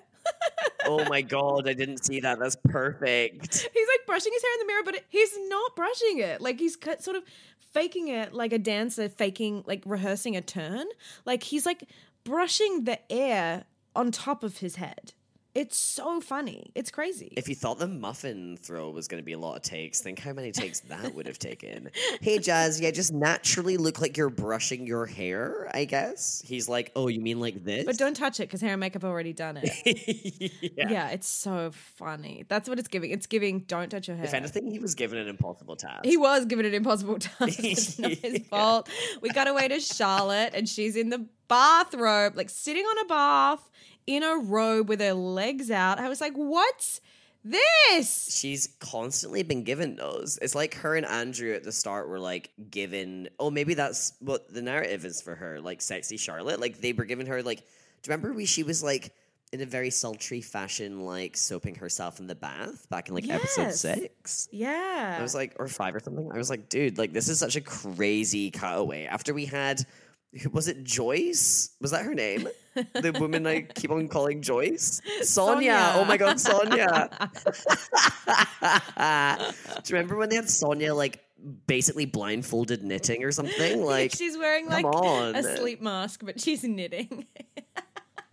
Oh 0.87 1.05
my 1.09 1.23
god, 1.23 1.69
I 1.69 1.73
didn't 1.73 2.05
see 2.05 2.21
that. 2.21 2.39
That's 2.39 2.57
perfect. 2.57 3.57
He's 3.75 3.89
like 3.89 4.07
brushing 4.07 4.33
his 4.33 4.43
hair 4.43 4.53
in 4.55 4.61
the 4.61 4.73
mirror, 4.73 4.83
but 4.85 5.05
he's 5.09 5.37
not 5.49 5.77
brushing 5.77 6.19
it. 6.19 6.41
Like 6.41 6.59
he's 6.59 6.79
sort 7.01 7.17
of 7.17 7.25
faking 7.73 8.09
it 8.09 8.33
like 8.33 8.53
a 8.53 8.59
dancer 8.59 9.09
faking 9.09 9.65
like 9.67 9.83
rehearsing 9.85 10.37
a 10.37 10.41
turn. 10.41 10.87
Like 11.25 11.43
he's 11.43 11.67
like 11.67 11.85
brushing 12.25 12.85
the 12.85 13.01
air 13.13 13.65
on 13.95 14.11
top 14.11 14.43
of 14.43 14.59
his 14.59 14.77
head. 14.77 15.13
It's 15.57 15.79
so 15.79 16.21
funny. 16.21 16.71
It's 16.75 16.91
crazy. 16.91 17.33
If 17.35 17.49
you 17.49 17.55
thought 17.55 17.79
the 17.79 17.89
muffin 17.89 18.59
throw 18.59 18.91
was 18.91 19.09
going 19.09 19.23
to 19.23 19.25
be 19.25 19.33
a 19.33 19.39
lot 19.39 19.57
of 19.57 19.63
takes, 19.63 20.03
think 20.03 20.19
how 20.19 20.35
many 20.35 20.53
takes 20.53 20.81
that 20.81 21.15
would 21.15 21.27
have 21.27 21.39
taken. 21.39 21.89
Hey, 22.21 22.39
Jazz, 22.39 22.79
yeah, 22.79 22.91
just 22.91 23.11
naturally 23.11 23.79
look 23.79 23.99
like 23.99 24.19
you're 24.19 24.29
brushing 24.29 24.87
your 24.87 25.07
hair, 25.07 25.71
I 25.73 25.87
guess. 25.87 26.43
He's 26.45 26.69
like, 26.69 26.93
oh, 26.95 27.09
you 27.09 27.21
mean 27.21 27.41
like 27.41 27.65
this? 27.65 27.87
but 27.87 27.97
don't 27.97 28.15
touch 28.15 28.39
it 28.39 28.49
because 28.49 28.61
hair 28.61 28.73
and 28.73 28.81
makeup 28.81 29.01
have 29.01 29.11
already 29.11 29.33
done 29.33 29.59
it. 29.63 30.53
yeah. 30.77 30.91
yeah. 30.91 31.09
it's 31.09 31.27
so 31.27 31.71
funny. 31.73 32.45
That's 32.49 32.69
what 32.69 32.79
it's 32.79 32.89
giving. 32.89 33.11
It's 33.11 33.27
giving 33.27 33.61
don't 33.61 33.89
touch 33.89 34.09
your 34.09 34.17
hair. 34.19 34.27
If 34.27 34.35
anything, 34.35 34.71
he 34.71 34.79
was 34.79 34.95
given 34.95 35.17
an 35.17 35.27
impossible 35.27 35.77
task. 35.77 36.05
He 36.05 36.19
was 36.19 36.45
given 36.45 36.67
an 36.67 36.75
impossible 36.75 37.19
task. 37.19 37.59
It's 37.65 37.99
not 37.99 38.13
his 38.13 38.47
fault. 38.49 38.91
We 39.23 39.31
got 39.31 39.49
away 39.49 39.69
to 39.69 39.81
Charlotte, 39.81 40.53
and 40.53 40.69
she's 40.69 40.97
in 40.97 41.09
the 41.09 41.27
bathrobe, 41.49 42.37
like 42.37 42.51
sitting 42.51 42.85
on 42.85 42.99
a 43.07 43.09
bath 43.09 43.71
in 44.07 44.23
a 44.23 44.37
robe 44.37 44.89
with 44.89 45.01
her 45.01 45.15
legs 45.15 45.71
out. 45.71 45.99
I 45.99 46.09
was 46.09 46.21
like, 46.21 46.35
what's 46.35 47.01
this? 47.45 48.37
She's 48.37 48.69
constantly 48.81 49.43
been 49.43 49.63
given 49.65 49.97
those. 49.97 50.39
It's 50.43 50.55
like 50.55 50.75
her 50.77 50.97
and 50.97 51.07
Andrew 51.07 51.55
at 51.55 51.65
the 51.65 51.73
start 51.73 52.09
were 52.09 52.21
like 52.21 52.51
given. 52.71 53.29
Oh, 53.39 53.51
maybe 53.51 53.75
that's 53.75 54.15
what 54.21 54.53
the 54.53 54.63
narrative 54.63 55.05
is 55.05 55.23
for 55.23 55.35
her, 55.35 55.61
like 55.61 55.81
sexy 55.81 56.17
Charlotte. 56.17 56.61
Like 56.61 56.81
they 56.81 56.93
were 56.93 57.05
giving 57.05 57.27
her 57.27 57.43
like. 57.43 57.59
Do 58.03 58.11
you 58.11 58.17
remember 58.17 58.33
we? 58.33 58.47
She 58.47 58.63
was 58.63 58.83
like 58.83 59.15
in 59.53 59.61
a 59.61 59.67
very 59.67 59.91
sultry 59.91 60.41
fashion, 60.41 61.01
like 61.01 61.37
soaping 61.37 61.77
herself 61.77 62.21
in 62.21 62.27
the 62.27 62.35
bath 62.35 62.89
back 62.91 63.09
in 63.09 63.15
like 63.15 63.29
episode 63.29 63.73
six. 63.73 64.49
Yeah. 64.51 65.17
I 65.19 65.23
was 65.23 65.35
like, 65.35 65.55
or 65.59 65.69
five 65.69 65.95
or 65.95 66.01
something. 66.01 66.31
I 66.33 66.37
was 66.37 66.51
like, 66.51 66.69
dude, 66.69 66.99
like 66.99 67.13
this 67.13 67.29
is 67.29 67.39
such 67.39 67.57
a 67.57 67.61
crazy 67.61 68.51
cutaway. 68.51 69.07
After 69.07 69.33
we 69.33 69.47
had, 69.47 69.85
was 70.53 70.69
it 70.69 70.85
Joyce? 70.85 71.71
Was 71.81 71.91
that 71.91 72.05
her 72.05 72.15
name? 72.15 72.49
the 72.75 73.17
woman 73.19 73.47
I 73.47 73.63
keep 73.63 73.91
on 73.91 74.09
calling 74.09 74.43
Joyce, 74.43 75.01
Sonia. 75.23 75.73
Sonia. 75.73 75.93
Oh 75.95 76.05
my 76.05 76.17
god, 76.17 76.39
Sonia. 76.39 77.09
Do 79.83 79.89
you 79.89 79.95
remember 79.95 80.17
when 80.17 80.29
they 80.29 80.37
had 80.37 80.51
Sonia 80.51 80.95
like 80.95 81.23
basically 81.67 82.07
blindfolded 82.07 82.83
knitting 82.83 83.25
or 83.25 83.33
something? 83.33 83.83
Like, 83.83 84.13
she's 84.13 84.37
wearing 84.37 84.69
like 84.69 84.85
on. 84.85 85.37
a 85.37 85.57
sleep 85.57 85.81
mask, 85.81 86.23
but 86.25 86.41
she's 86.41 86.65
knitting. 86.65 87.27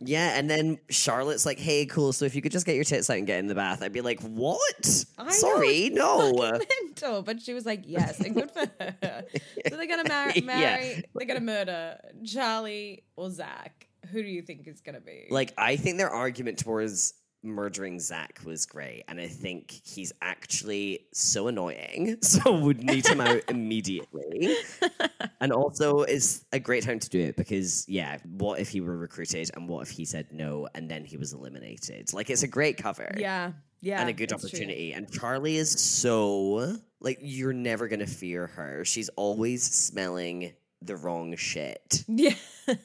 Yeah. 0.05 0.37
And 0.37 0.49
then 0.49 0.77
Charlotte's 0.89 1.45
like, 1.45 1.59
"Hey, 1.59 1.85
cool. 1.85 2.13
So 2.13 2.25
if 2.25 2.35
you 2.35 2.41
could 2.41 2.51
just 2.51 2.65
get 2.65 2.75
your 2.75 2.83
tits 2.83 3.09
out 3.09 3.17
and 3.17 3.27
get 3.27 3.39
in 3.39 3.47
the 3.47 3.55
bath," 3.55 3.81
I'd 3.81 3.93
be 3.93 4.01
like, 4.01 4.19
"What? 4.21 5.05
I 5.17 5.23
know, 5.25 5.29
Sorry, 5.31 5.67
it's 5.85 5.95
no." 5.95 6.31
mental. 6.85 7.21
But 7.21 7.41
she 7.41 7.53
was 7.53 7.65
like, 7.65 7.83
yes, 7.85 8.19
and 8.19 8.33
good 8.35 8.51
for 8.51 8.59
her. 8.79 8.95
so 9.69 9.75
they're 9.77 9.87
gonna 9.87 10.07
mar- 10.07 10.31
Yeah. 10.35 10.41
marry. 10.43 11.03
They're 11.15 11.27
gonna 11.27 11.39
murder 11.41 11.97
Charlie 12.25 13.03
or 13.15 13.29
Zach. 13.29 13.87
Who 14.11 14.21
do 14.21 14.27
you 14.29 14.41
think 14.41 14.67
is 14.67 14.81
gonna 14.81 14.99
be? 15.01 15.27
Like, 15.29 15.53
I 15.57 15.75
think 15.75 15.97
their 15.97 16.09
argument 16.09 16.59
towards 16.59 17.13
murdering 17.43 17.99
Zach 17.99 18.39
was 18.45 18.65
great, 18.65 19.03
and 19.07 19.19
I 19.19 19.27
think 19.27 19.71
he's 19.83 20.11
actually 20.21 21.05
so 21.11 21.47
annoying, 21.47 22.17
so 22.21 22.57
would 22.59 22.83
need 22.83 23.05
him 23.05 23.21
out 23.21 23.41
immediately. 23.49 24.55
and 25.41 25.51
also, 25.51 26.01
it's 26.01 26.45
a 26.51 26.59
great 26.59 26.83
time 26.83 26.99
to 26.99 27.09
do 27.09 27.19
it 27.19 27.35
because, 27.35 27.87
yeah, 27.87 28.17
what 28.23 28.59
if 28.59 28.69
he 28.69 28.81
were 28.81 28.97
recruited, 28.97 29.51
and 29.55 29.67
what 29.67 29.81
if 29.81 29.89
he 29.89 30.05
said 30.05 30.27
no, 30.31 30.67
and 30.73 30.89
then 30.89 31.05
he 31.05 31.17
was 31.17 31.33
eliminated? 31.33 32.13
Like, 32.13 32.29
it's 32.29 32.43
a 32.43 32.47
great 32.47 32.77
cover. 32.77 33.13
Yeah. 33.17 33.51
Yeah. 33.81 33.99
and 33.99 34.09
a 34.09 34.13
good 34.13 34.31
it's 34.31 34.41
true. 34.41 34.47
opportunity. 34.47 34.93
And 34.93 35.11
Charlie 35.11 35.57
is 35.57 35.69
so 35.69 36.77
like 37.01 37.19
you're 37.21 37.51
never 37.51 37.89
gonna 37.89 38.07
fear 38.07 38.47
her. 38.47 38.85
She's 38.85 39.09
always 39.09 39.61
smelling 39.61 40.53
the 40.81 40.95
wrong 40.95 41.35
shit. 41.35 42.03
Yeah. 42.07 42.35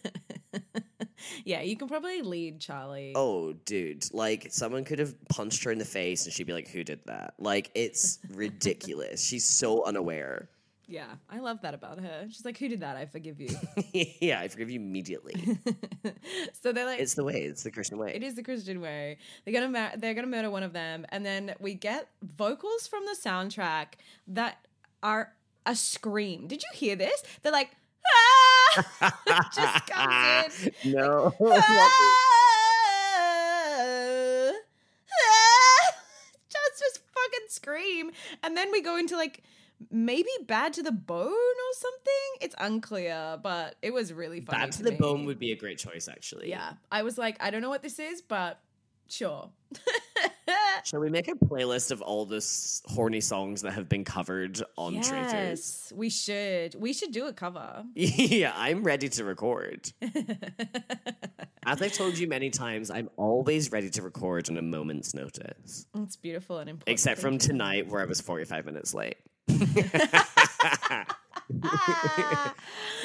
yeah, 1.45 1.63
you 1.63 1.77
can 1.77 1.89
probably 1.89 2.23
lead 2.23 2.61
Charlie. 2.61 3.13
Oh, 3.15 3.53
dude! 3.65 4.05
Like 4.13 4.49
someone 4.51 4.85
could 4.85 4.99
have 4.99 5.15
punched 5.29 5.65
her 5.65 5.71
in 5.71 5.79
the 5.79 5.85
face, 5.85 6.25
and 6.25 6.33
she'd 6.33 6.47
be 6.47 6.53
like, 6.53 6.69
"Who 6.69 6.85
did 6.85 7.01
that?" 7.07 7.35
Like 7.39 7.71
it's 7.75 8.19
ridiculous. 8.31 9.25
She's 9.25 9.47
so 9.47 9.85
unaware. 9.85 10.49
Yeah, 10.91 11.07
I 11.29 11.41
love 11.41 11.61
that 11.63 11.75
about 11.75 12.01
her. 12.01 12.27
She's 12.29 12.45
like, 12.45 12.57
"Who 12.59 12.69
did 12.69 12.81
that? 12.81 12.97
I 12.97 13.05
forgive 13.05 13.41
you." 13.41 13.51
yeah, 14.21 14.41
I 14.41 14.49
forgive 14.49 14.71
you 14.71 14.81
immediately. 14.81 15.35
so 16.63 16.73
they're 16.73 16.87
like, 16.87 17.01
it's 17.01 17.15
the 17.15 17.25
way. 17.25 17.43
It's 17.43 17.63
the 17.63 17.71
Christian 17.71 17.99
way. 17.99 18.13
It 18.15 18.23
is 18.23 18.35
the 18.35 18.43
Christian 18.43 18.81
way. 18.81 19.19
They're 19.45 19.53
gonna 19.53 19.69
mar- 19.69 19.93
they're 19.97 20.15
gonna 20.15 20.27
murder 20.27 20.51
one 20.51 20.63
of 20.63 20.73
them, 20.73 21.05
and 21.11 21.27
then 21.27 21.55
we 21.61 21.75
get 21.75 22.09
vocals 22.23 22.87
from 22.87 23.05
the 23.05 23.17
soundtrack 23.23 23.95
that 24.29 24.67
are 25.03 25.33
a 25.67 25.77
scream. 25.77 26.47
Did 26.49 26.63
you 26.63 26.69
hear 26.73 26.97
this? 26.97 27.23
They're 27.43 27.53
like, 27.53 27.71
ah! 28.07 29.49
Just 29.55 29.87
comes 29.87 30.67
in. 30.85 30.93
no. 30.93 31.35
Ah! 31.41 32.65
Ah! 35.11 35.95
just 36.49 36.79
just 36.79 37.01
fucking 37.15 37.49
scream, 37.49 38.11
and 38.43 38.57
then 38.57 38.71
we 38.71 38.81
go 38.83 38.97
into 38.97 39.17
like 39.17 39.43
maybe 39.91 40.29
bad 40.47 40.73
to 40.75 40.83
the 40.83 40.93
bone 40.93 41.27
or 41.33 41.73
something. 41.75 42.31
It's 42.41 42.55
unclear, 42.59 43.39
but 43.43 43.77
it 43.83 43.93
was 43.93 44.13
really 44.13 44.41
funny. 44.41 44.59
Bad 44.59 44.73
to 44.73 44.83
the 44.83 44.91
me. 44.93 44.97
bone 44.97 45.25
would 45.27 45.39
be 45.39 45.53
a 45.53 45.57
great 45.57 45.79
choice, 45.79 46.09
actually. 46.09 46.51
Yeah, 46.51 46.75
I 46.93 47.03
was 47.03 47.17
like, 47.19 47.37
I 47.41 47.51
don't 47.51 47.63
know 47.63 47.69
what 47.71 47.83
this 47.83 47.99
is, 47.99 48.21
but 48.23 48.61
sure. 49.09 49.51
Shall 50.87 51.01
we 51.01 51.11
make 51.11 51.29
a 51.29 51.35
playlist 51.35 51.91
of 51.91 52.01
all 52.03 52.25
the 52.27 52.45
horny 52.87 53.21
songs 53.21 53.63
that 53.63 53.73
have 53.73 53.89
been 53.89 54.05
covered 54.05 54.63
on 54.77 54.95
Traitors? 55.01 55.33
yes, 55.33 55.93
we 55.95 56.11
should. 56.11 56.75
We 56.75 56.93
should 56.93 57.13
do 57.13 57.27
a 57.27 57.33
cover. 57.33 57.85
Yeah, 57.95 58.53
I'm 58.55 58.83
ready 58.85 59.09
to 59.11 59.25
record. 59.25 59.93
As 61.67 61.83
I've 61.83 61.93
told 61.93 62.19
you 62.19 62.27
many 62.29 62.51
times, 62.51 62.91
I'm 62.91 63.11
always 63.17 63.71
ready 63.73 63.91
to 63.91 64.03
record 64.03 64.49
on 64.51 64.57
a 64.57 64.63
moment's 64.63 65.15
notice. 65.15 65.87
it's 65.97 66.17
beautiful 66.17 66.59
and 66.59 66.71
important. 66.71 66.93
Except 66.93 67.21
from 67.21 67.39
tonight, 67.39 67.89
where 67.89 68.01
I 68.01 68.05
was 68.07 68.21
45 68.21 68.67
minutes 68.67 68.95
late. 68.95 69.17
Ah. 71.65 72.55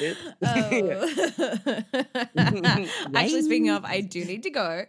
Oh. 2.36 2.86
Actually, 3.14 3.42
speaking 3.42 3.70
of, 3.70 3.84
I 3.84 4.00
do 4.00 4.24
need 4.24 4.42
to 4.42 4.50
go. 4.50 4.84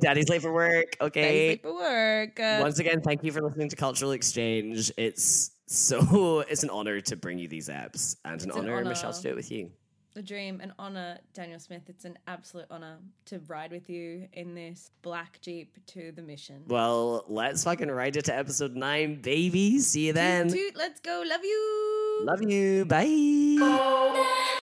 Daddy's 0.00 0.28
late 0.28 0.42
for 0.42 0.52
work. 0.52 0.96
Daddy's 0.98 1.06
Okay. 1.08 1.48
late 1.50 1.62
for 1.62 1.74
work. 1.74 2.38
Uh, 2.40 2.58
Once 2.60 2.78
again, 2.78 3.00
thank 3.00 3.22
you 3.24 3.32
for 3.32 3.40
listening 3.42 3.68
to 3.70 3.76
Cultural 3.76 4.12
Exchange. 4.12 4.90
It's 4.96 5.52
so 5.66 6.40
it's 6.48 6.62
an 6.62 6.70
honor 6.70 7.00
to 7.02 7.16
bring 7.16 7.38
you 7.38 7.48
these 7.48 7.68
apps, 7.68 8.16
and 8.24 8.32
an 8.32 8.34
It's 8.34 8.44
an 8.44 8.50
honor, 8.52 8.84
Michelle, 8.84 9.12
to 9.12 9.22
do 9.22 9.28
it 9.30 9.36
with 9.36 9.50
you. 9.50 9.70
A 10.18 10.22
dream, 10.22 10.60
an 10.60 10.72
honor, 10.78 11.18
Daniel 11.32 11.60
Smith. 11.60 11.82
It's 11.88 12.04
an 12.04 12.18
absolute 12.26 12.66
honor 12.70 12.98
to 13.26 13.38
ride 13.46 13.70
with 13.70 13.88
you 13.88 14.28
in 14.32 14.54
this 14.54 14.90
black 15.02 15.40
jeep 15.40 15.78
to 15.86 16.12
the 16.12 16.22
mission. 16.22 16.64
Well, 16.66 17.24
let's 17.28 17.64
fucking 17.64 17.90
ride 17.90 18.16
it 18.16 18.24
to 18.26 18.36
episode 18.36 18.74
nine, 18.74 19.20
baby. 19.22 19.78
See 19.78 20.08
you 20.08 20.12
then. 20.12 20.48
Toot, 20.48 20.58
toot, 20.58 20.76
let's 20.76 21.00
go. 21.00 21.22
Love 21.26 21.44
you. 21.44 22.18
Love 22.22 22.42
you. 22.42 22.84
Bye. 22.84 24.44